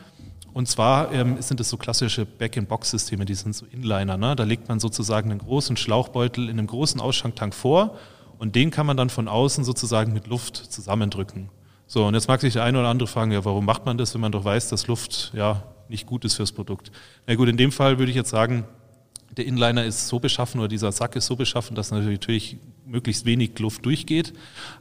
Und 0.53 0.67
zwar 0.69 1.13
ähm, 1.13 1.41
sind 1.41 1.61
es 1.61 1.69
so 1.69 1.77
klassische 1.77 2.27
Back-in-Box-Systeme, 2.27 3.25
die 3.25 3.35
sind 3.35 3.55
so 3.55 3.67
Inliner. 3.67 4.17
Ne? 4.17 4.35
Da 4.35 4.43
legt 4.43 4.69
man 4.69 4.81
sozusagen 4.81 5.31
einen 5.31 5.39
großen 5.39 5.77
Schlauchbeutel 5.77 6.49
in 6.49 6.59
einem 6.59 6.67
großen 6.67 7.01
Ausschanktank 7.01 7.55
vor 7.55 7.97
und 8.39 8.57
den 8.57 8.71
kann 8.71 8.87
man 8.87 8.97
dann 8.97 9.11
von 9.11 9.29
außen 9.29 9.65
sozusagen 9.65 10.13
mit 10.13 10.27
Luft 10.27 10.57
zusammendrücken. 10.57 11.51
So, 11.87 12.07
und 12.07 12.15
jetzt 12.15 12.27
mag 12.27 12.41
sich 12.41 12.55
der 12.55 12.65
eine 12.65 12.81
oder 12.81 12.89
andere 12.89 13.07
fragen, 13.07 13.31
ja, 13.31 13.45
warum 13.45 13.65
macht 13.65 13.87
man 13.87 13.99
das, 13.99 14.15
wenn 14.15 14.21
man 14.21 14.33
doch 14.33 14.45
weiß, 14.45 14.69
dass 14.71 14.89
Luft 14.89 15.31
ja 15.33 15.63
nicht 15.89 16.07
gut 16.07 16.25
ist 16.25 16.35
fürs 16.35 16.53
Produkt? 16.53 16.91
Na 17.27 17.35
gut, 17.35 17.49
in 17.49 17.57
dem 17.57 17.73
Fall 17.73 17.99
würde 17.99 18.11
ich 18.11 18.17
jetzt 18.17 18.31
sagen, 18.31 18.65
der 19.37 19.47
Inliner 19.47 19.85
ist 19.85 20.09
so 20.09 20.19
beschaffen 20.19 20.61
oder 20.61 20.69
dieser 20.69 20.93
Sack 20.93 21.17
ist 21.17 21.27
so 21.27 21.37
beschaffen, 21.37 21.75
dass 21.75 21.91
natürlich 21.91 22.57
möglichst 22.87 23.27
wenig 23.27 23.59
Luft 23.59 23.85
durchgeht. 23.85 24.33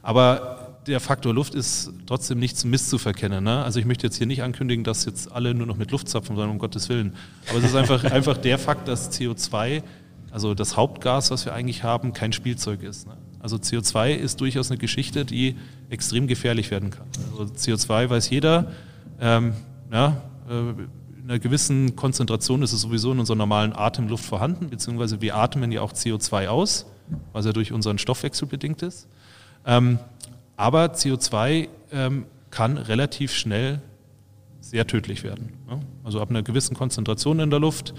Aber 0.02 0.78
der 0.86 1.00
Faktor 1.00 1.34
Luft 1.34 1.54
ist 1.54 1.92
trotzdem 2.06 2.38
nicht 2.38 2.56
zum 2.56 2.70
Mist 2.70 2.88
zu 2.88 2.98
verkennen. 2.98 3.44
Ne? 3.44 3.62
Also 3.64 3.80
ich 3.80 3.86
möchte 3.86 4.06
jetzt 4.06 4.16
hier 4.16 4.26
nicht 4.26 4.42
ankündigen, 4.42 4.84
dass 4.84 5.04
jetzt 5.04 5.30
alle 5.30 5.52
nur 5.54 5.66
noch 5.66 5.76
mit 5.76 5.90
Luft 5.90 6.08
zapfen, 6.08 6.36
sondern 6.36 6.50
um 6.50 6.58
Gottes 6.58 6.88
Willen. 6.88 7.14
Aber 7.48 7.58
es 7.58 7.64
ist 7.64 7.74
einfach, 7.74 8.04
einfach 8.10 8.38
der 8.38 8.58
Fakt, 8.58 8.88
dass 8.88 9.12
CO2, 9.12 9.82
also 10.30 10.54
das 10.54 10.76
Hauptgas, 10.76 11.30
was 11.30 11.44
wir 11.44 11.52
eigentlich 11.52 11.82
haben, 11.82 12.12
kein 12.12 12.32
Spielzeug 12.32 12.82
ist. 12.82 13.06
Ne? 13.06 13.16
Also 13.40 13.56
CO2 13.56 14.14
ist 14.14 14.40
durchaus 14.40 14.70
eine 14.70 14.78
Geschichte, 14.78 15.24
die 15.24 15.56
extrem 15.90 16.26
gefährlich 16.26 16.70
werden 16.70 16.90
kann. 16.90 17.06
Also 17.30 17.52
CO2 17.52 18.08
weiß 18.08 18.30
jeder, 18.30 18.72
ähm, 19.20 19.52
ja, 19.92 20.22
in 20.48 20.88
einer 21.24 21.38
gewissen 21.38 21.96
Konzentration 21.96 22.62
ist 22.62 22.72
es 22.72 22.82
sowieso 22.82 23.12
in 23.12 23.18
unserer 23.18 23.36
normalen 23.36 23.72
Atemluft 23.72 24.24
vorhanden, 24.24 24.70
beziehungsweise 24.70 25.20
wir 25.20 25.36
atmen 25.36 25.72
ja 25.72 25.80
auch 25.80 25.92
CO2 25.92 26.48
aus, 26.48 26.86
was 27.32 27.46
ja 27.46 27.52
durch 27.52 27.72
unseren 27.72 27.98
Stoffwechsel 27.98 28.46
bedingt 28.46 28.82
ist. 28.82 29.08
Ähm, 29.64 29.98
aber 30.56 30.86
CO2 30.86 31.68
ähm, 31.92 32.26
kann 32.50 32.76
relativ 32.76 33.32
schnell 33.32 33.80
sehr 34.60 34.86
tödlich 34.86 35.22
werden. 35.22 35.52
Ne? 35.68 35.80
Also 36.04 36.20
ab 36.20 36.30
einer 36.30 36.42
gewissen 36.42 36.76
Konzentration 36.76 37.40
in 37.40 37.50
der 37.50 37.60
Luft, 37.60 37.94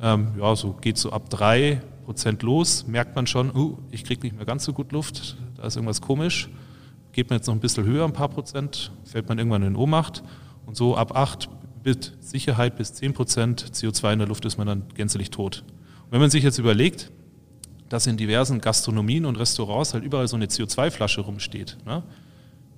ähm, 0.00 0.28
ja, 0.38 0.56
so 0.56 0.72
geht 0.72 0.98
so 0.98 1.12
ab 1.12 1.30
drei 1.30 1.82
Prozent 2.04 2.42
los, 2.42 2.86
merkt 2.86 3.14
man 3.14 3.26
schon, 3.26 3.54
uh, 3.54 3.78
ich 3.90 4.04
kriege 4.04 4.22
nicht 4.22 4.36
mehr 4.36 4.46
ganz 4.46 4.64
so 4.64 4.72
gut 4.72 4.92
Luft, 4.92 5.36
da 5.56 5.64
ist 5.64 5.76
irgendwas 5.76 6.00
komisch. 6.00 6.48
Geht 7.12 7.30
man 7.30 7.38
jetzt 7.38 7.46
noch 7.46 7.54
ein 7.54 7.60
bisschen 7.60 7.84
höher, 7.84 8.04
ein 8.04 8.12
paar 8.12 8.28
Prozent, 8.28 8.90
fällt 9.04 9.28
man 9.28 9.38
irgendwann 9.38 9.62
in 9.62 9.76
Ohnmacht. 9.76 10.22
Und 10.64 10.76
so 10.76 10.96
ab 10.96 11.14
acht 11.14 11.48
mit 11.84 12.12
Sicherheit 12.20 12.76
bis 12.76 12.94
10 12.94 13.14
Prozent 13.14 13.64
CO2 13.72 14.12
in 14.14 14.18
der 14.20 14.28
Luft 14.28 14.44
ist 14.44 14.58
man 14.58 14.66
dann 14.66 14.84
gänzlich 14.94 15.30
tot. 15.30 15.64
Und 16.04 16.12
wenn 16.12 16.20
man 16.20 16.30
sich 16.30 16.44
jetzt 16.44 16.58
überlegt, 16.58 17.10
dass 17.88 18.06
in 18.06 18.16
diversen 18.16 18.60
Gastronomien 18.60 19.26
und 19.26 19.36
Restaurants 19.36 19.92
halt 19.92 20.04
überall 20.04 20.26
so 20.28 20.36
eine 20.36 20.46
CO2-Flasche 20.46 21.20
rumsteht, 21.20 21.76
ne, 21.84 22.02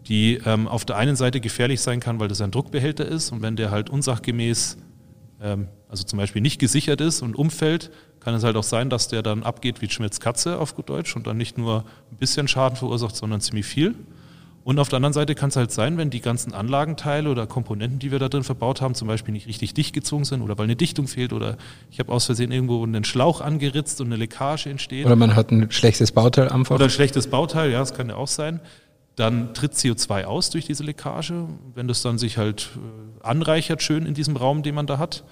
die 0.06 0.40
ähm, 0.44 0.68
auf 0.68 0.84
der 0.84 0.96
einen 0.96 1.16
Seite 1.16 1.40
gefährlich 1.40 1.80
sein 1.80 2.00
kann, 2.00 2.20
weil 2.20 2.28
das 2.28 2.40
ein 2.40 2.50
Druckbehälter 2.50 3.06
ist 3.06 3.30
und 3.30 3.42
wenn 3.42 3.56
der 3.56 3.70
halt 3.70 3.90
unsachgemäß, 3.90 4.76
ähm, 5.40 5.68
also 5.88 6.04
zum 6.04 6.18
Beispiel 6.18 6.42
nicht 6.42 6.58
gesichert 6.58 7.00
ist 7.00 7.22
und 7.22 7.36
umfällt, 7.36 7.90
kann 8.20 8.34
es 8.34 8.42
halt 8.42 8.56
auch 8.56 8.64
sein, 8.64 8.90
dass 8.90 9.08
der 9.08 9.22
dann 9.22 9.42
abgeht 9.42 9.82
wie 9.82 9.88
Schmitz 9.88 10.18
Katze 10.18 10.58
auf 10.58 10.74
gut 10.74 10.88
Deutsch 10.88 11.14
und 11.14 11.26
dann 11.26 11.36
nicht 11.36 11.58
nur 11.58 11.84
ein 12.10 12.16
bisschen 12.16 12.48
Schaden 12.48 12.76
verursacht, 12.76 13.14
sondern 13.14 13.40
ziemlich 13.40 13.66
viel. 13.66 13.94
Und 14.64 14.78
auf 14.78 14.88
der 14.88 14.96
anderen 14.96 15.12
Seite 15.12 15.34
kann 15.34 15.50
es 15.50 15.56
halt 15.56 15.70
sein, 15.70 15.98
wenn 15.98 16.08
die 16.08 16.22
ganzen 16.22 16.54
Anlagenteile 16.54 17.30
oder 17.30 17.46
Komponenten, 17.46 17.98
die 17.98 18.10
wir 18.10 18.18
da 18.18 18.30
drin 18.30 18.44
verbaut 18.44 18.80
haben, 18.80 18.94
zum 18.94 19.06
Beispiel 19.06 19.32
nicht 19.32 19.46
richtig 19.46 19.74
dicht 19.74 19.92
gezogen 19.92 20.24
sind 20.24 20.40
oder 20.40 20.56
weil 20.56 20.64
eine 20.64 20.74
Dichtung 20.74 21.06
fehlt 21.06 21.34
oder 21.34 21.58
ich 21.90 21.98
habe 21.98 22.10
aus 22.10 22.24
Versehen 22.24 22.50
irgendwo 22.50 22.82
einen 22.82 23.04
Schlauch 23.04 23.42
angeritzt 23.42 24.00
und 24.00 24.06
eine 24.06 24.16
Leckage 24.16 24.70
entsteht. 24.70 25.04
Oder 25.04 25.16
man 25.16 25.36
hat 25.36 25.50
ein 25.50 25.70
schlechtes 25.70 26.12
Bauteil 26.12 26.48
einfach. 26.48 26.76
Oder 26.76 26.84
ein 26.84 26.90
schlechtes 26.90 27.26
Bauteil, 27.26 27.70
ja, 27.70 27.80
das 27.80 27.92
kann 27.92 28.08
ja 28.08 28.16
auch 28.16 28.28
sein. 28.28 28.60
Dann 29.16 29.52
tritt 29.52 29.74
CO2 29.74 30.24
aus 30.24 30.48
durch 30.48 30.64
diese 30.64 30.82
Leckage. 30.82 31.46
Wenn 31.74 31.86
das 31.86 32.00
dann 32.00 32.16
sich 32.16 32.38
halt 32.38 32.70
äh, 32.74 33.24
anreichert 33.24 33.82
schön 33.82 34.06
in 34.06 34.14
diesem 34.14 34.36
Raum, 34.36 34.62
den 34.62 34.74
man 34.74 34.86
da 34.86 34.98
hat, 34.98 35.24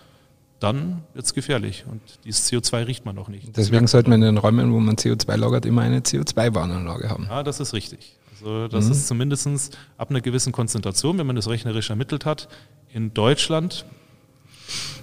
dann 0.61 1.03
wird 1.15 1.25
es 1.25 1.33
gefährlich. 1.33 1.85
Und 1.91 2.01
dieses 2.25 2.53
CO2 2.53 2.87
riecht 2.87 3.05
man 3.07 3.19
auch 3.19 3.29
nicht. 3.29 3.57
Deswegen 3.57 3.87
sollte 3.87 4.11
man 4.11 4.21
in 4.23 4.35
den 4.35 4.39
Räumen, 4.39 4.73
wo 4.73 4.79
man 4.79 4.97
CO2 4.97 5.37
lagert, 5.37 5.65
immer 5.65 5.81
eine 5.81 6.01
CO2-Warnanlage 6.01 7.09
haben. 7.09 7.27
Ja, 7.29 7.43
das 7.43 7.59
ist 7.59 7.73
richtig. 7.73 8.19
Also 8.43 8.69
das 8.69 8.87
mhm. 8.87 8.93
ist 8.93 9.07
zumindest 9.07 9.79
ab 9.97 10.11
einer 10.11 10.21
gewissen 10.21 10.53
Konzentration, 10.53 11.19
wenn 11.19 11.27
man 11.27 11.37
das 11.37 11.49
rechnerisch 11.49 11.91
ermittelt 11.91 12.27
hat, 12.27 12.49
in 12.93 13.15
Deutschland 13.15 13.85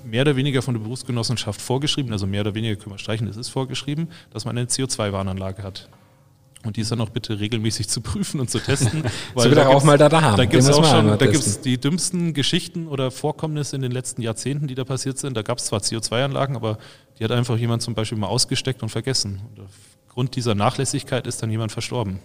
mehr 0.03 0.21
oder 0.21 0.35
weniger 0.35 0.61
von 0.61 0.73
der 0.73 0.81
Berufsgenossenschaft 0.81 1.61
vorgeschrieben, 1.61 2.11
also 2.11 2.27
mehr 2.27 2.41
oder 2.41 2.55
weniger 2.55 2.75
können 2.75 2.95
wir 2.95 2.99
streichen, 2.99 3.27
es 3.27 3.37
ist 3.37 3.49
vorgeschrieben, 3.49 4.09
dass 4.31 4.45
man 4.45 4.57
eine 4.57 4.67
CO2-Warnanlage 4.67 5.63
hat. 5.63 5.89
Und 6.65 6.75
die 6.75 6.81
ist 6.81 6.91
dann 6.91 6.99
auch 6.99 7.09
bitte 7.09 7.39
regelmäßig 7.39 7.87
zu 7.87 8.01
prüfen 8.01 8.41
und 8.41 8.49
zu 8.49 8.59
testen. 8.59 9.03
weil 9.33 9.47
so 9.49 9.55
da 9.55 9.67
auch 9.67 9.83
mal 9.85 9.97
da 9.97 10.11
haben. 10.21 10.35
Da 10.35 10.43
gibt 10.43 10.61
es 10.61 10.69
auch 10.69 10.83
schon, 10.83 11.17
da 11.17 11.25
gibt 11.25 11.35
es 11.45 11.61
die 11.61 11.79
dümmsten 11.79 12.33
Geschichten 12.33 12.87
oder 12.87 13.11
Vorkommnisse 13.11 13.77
in 13.77 13.81
den 13.81 13.93
letzten 13.93 14.21
Jahrzehnten, 14.21 14.67
die 14.67 14.75
da 14.75 14.83
passiert 14.83 15.17
sind. 15.17 15.37
Da 15.37 15.41
gab 15.41 15.59
es 15.59 15.65
zwar 15.65 15.79
CO2-Anlagen, 15.79 16.57
aber 16.57 16.77
die 17.17 17.23
hat 17.23 17.31
einfach 17.31 17.57
jemand 17.57 17.81
zum 17.81 17.93
Beispiel 17.93 18.17
mal 18.17 18.27
ausgesteckt 18.27 18.83
und 18.83 18.89
vergessen. 18.89 19.39
Und 19.55 19.63
aufgrund 20.09 20.35
dieser 20.35 20.53
Nachlässigkeit 20.53 21.27
ist 21.27 21.41
dann 21.41 21.49
jemand 21.49 21.71
verstorben. 21.71 22.19